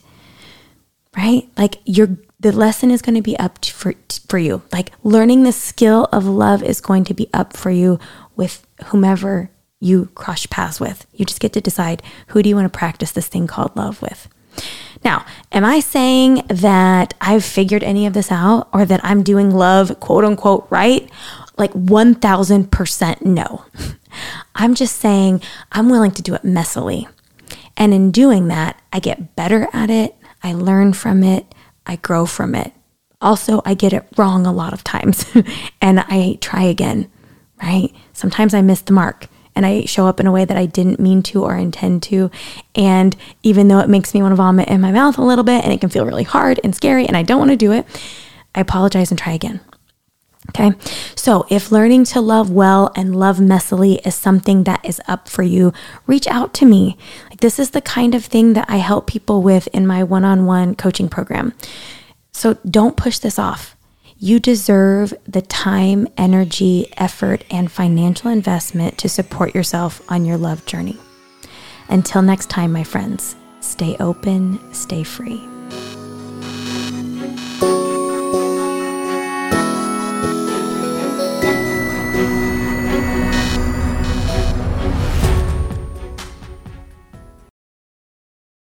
Right? 1.17 1.49
Like, 1.57 1.81
you're 1.85 2.17
the 2.41 2.53
lesson 2.53 2.91
is 2.91 3.03
going 3.03 3.15
to 3.15 3.23
be 3.23 3.39
up 3.39 3.65
for 3.65 3.95
for 4.29 4.39
you. 4.39 4.63
Like 4.73 4.93
learning 5.05 5.43
the 5.43 5.53
skill 5.53 6.09
of 6.13 6.25
love 6.25 6.63
is 6.63 6.81
going 6.81 7.05
to 7.05 7.15
be 7.15 7.29
up 7.33 7.57
for 7.57 7.71
you 7.71 7.99
with 8.35 8.67
whomever 8.87 9.51
you 9.79 10.07
cross 10.15 10.47
paths 10.47 10.81
with. 10.81 11.07
You 11.13 11.25
just 11.25 11.41
get 11.41 11.53
to 11.55 11.61
decide 11.61 12.03
who 12.29 12.43
do 12.43 12.49
you 12.49 12.57
want 12.57 12.71
to 12.71 12.79
practice 12.79 13.13
this 13.13 13.29
thing 13.29 13.47
called 13.47 13.77
love 13.77 14.01
with. 14.03 14.29
Now, 15.05 15.25
am 15.53 15.65
I 15.65 15.81
saying 15.81 16.43
that 16.49 17.15
I've 17.21 17.45
figured 17.45 17.83
any 17.83 18.07
of 18.07 18.13
this 18.13 18.31
out 18.31 18.69
or 18.73 18.85
that 18.85 19.01
I'm 19.03 19.23
doing 19.23 19.51
love 19.51 19.99
quote 20.01 20.25
unquote 20.25 20.67
right? 20.71 21.11
Like 21.57 21.73
1000% 21.73 23.23
no. 23.23 23.65
I'm 24.55 24.75
just 24.75 24.97
saying 24.97 25.43
I'm 25.73 25.89
willing 25.89 26.11
to 26.13 26.23
do 26.23 26.35
it 26.35 26.43
messily. 26.43 27.09
And 27.77 27.95
in 27.95 28.11
doing 28.11 28.49
that, 28.49 28.81
I 28.93 28.99
get 28.99 29.37
better 29.37 29.69
at 29.73 29.89
it, 29.89 30.17
I 30.43 30.53
learn 30.53 30.93
from 30.93 31.23
it, 31.23 31.55
I 31.87 31.97
grow 31.97 32.27
from 32.27 32.55
it. 32.55 32.73
Also, 33.21 33.61
I 33.65 33.75
get 33.75 33.93
it 33.93 34.07
wrong 34.17 34.47
a 34.47 34.53
lot 34.53 34.73
of 34.73 34.83
times 34.83 35.25
and 35.81 36.01
I 36.01 36.39
try 36.41 36.63
again, 36.63 37.11
right? 37.63 37.93
Sometimes 38.13 38.55
I 38.55 38.63
miss 38.63 38.81
the 38.81 38.93
mark 38.93 39.29
and 39.55 39.67
I 39.67 39.85
show 39.85 40.07
up 40.07 40.21
in 40.21 40.27
a 40.27 40.33
way 40.33 40.45
that 40.45 40.57
I 40.57 40.67
didn't 40.67 41.01
mean 41.01 41.23
to 41.25 41.45
or 41.45 41.55
intend 41.57 42.03
to. 42.05 42.31
And 42.75 43.17
even 43.43 43.69
though 43.69 43.81
it 43.81 43.89
makes 43.89 44.15
me 44.15 44.23
want 44.23 44.33
to 44.33 44.37
vomit 44.37 44.69
in 44.69 44.81
my 44.81 44.93
mouth 44.93 45.19
a 45.19 45.23
little 45.23 45.45
bit 45.45 45.65
and 45.65 45.73
it 45.73 45.81
can 45.81 45.91
feel 45.91 46.07
really 46.07 46.25
hard 46.25 46.61
and 46.65 46.75
scary 46.75 47.07
and 47.07 47.17
I 47.17 47.23
don't 47.23 47.39
want 47.39 47.51
to 47.51 47.57
do 47.57 47.73
it, 47.73 47.87
I 48.55 48.61
apologize 48.61 49.11
and 49.11 49.19
try 49.19 49.33
again. 49.33 49.61
Okay. 50.49 50.73
So 51.15 51.47
if 51.51 51.71
learning 51.71 52.05
to 52.07 52.21
love 52.21 52.51
well 52.51 52.91
and 52.97 53.15
love 53.15 53.37
messily 53.39 54.05
is 54.07 54.15
something 54.15 54.65
that 54.65 54.85
is 54.85 55.01
up 55.07 55.29
for 55.29 55.43
you, 55.43 55.73
reach 56.07 56.27
out 56.27 56.55
to 56.55 56.67
me. 56.67 56.97
Like 57.29 57.41
this 57.41 57.59
is 57.59 57.71
the 57.71 57.83
kind 57.83 58.15
of 58.15 58.25
thing 58.25 58.55
that 58.55 58.69
I 58.69 58.79
help 58.79 59.07
people 59.07 59.43
with 59.43 59.69
in 59.69 59.87
my 59.87 60.03
one 60.03 60.25
on 60.25 60.47
one 60.47 60.75
coaching 60.75 61.09
program. 61.09 61.53
So 62.33 62.55
don't 62.69 62.97
push 62.97 63.19
this 63.19 63.39
off. 63.39 63.77
You 64.17 64.41
deserve 64.41 65.15
the 65.27 65.43
time, 65.43 66.09
energy, 66.17 66.93
effort, 66.97 67.45
and 67.51 67.71
financial 67.71 68.31
investment 68.31 68.99
to 68.99 69.09
support 69.09 69.55
yourself 69.55 70.03
on 70.11 70.25
your 70.25 70.37
love 70.37 70.67
journey. 70.67 70.99
Until 71.89 72.23
next 72.23 72.51
time, 72.51 72.73
my 72.73 72.85
friends, 72.85 73.35
stay 73.61 73.97
open, 73.99 74.75
stay 74.75 75.05
free. 75.05 75.41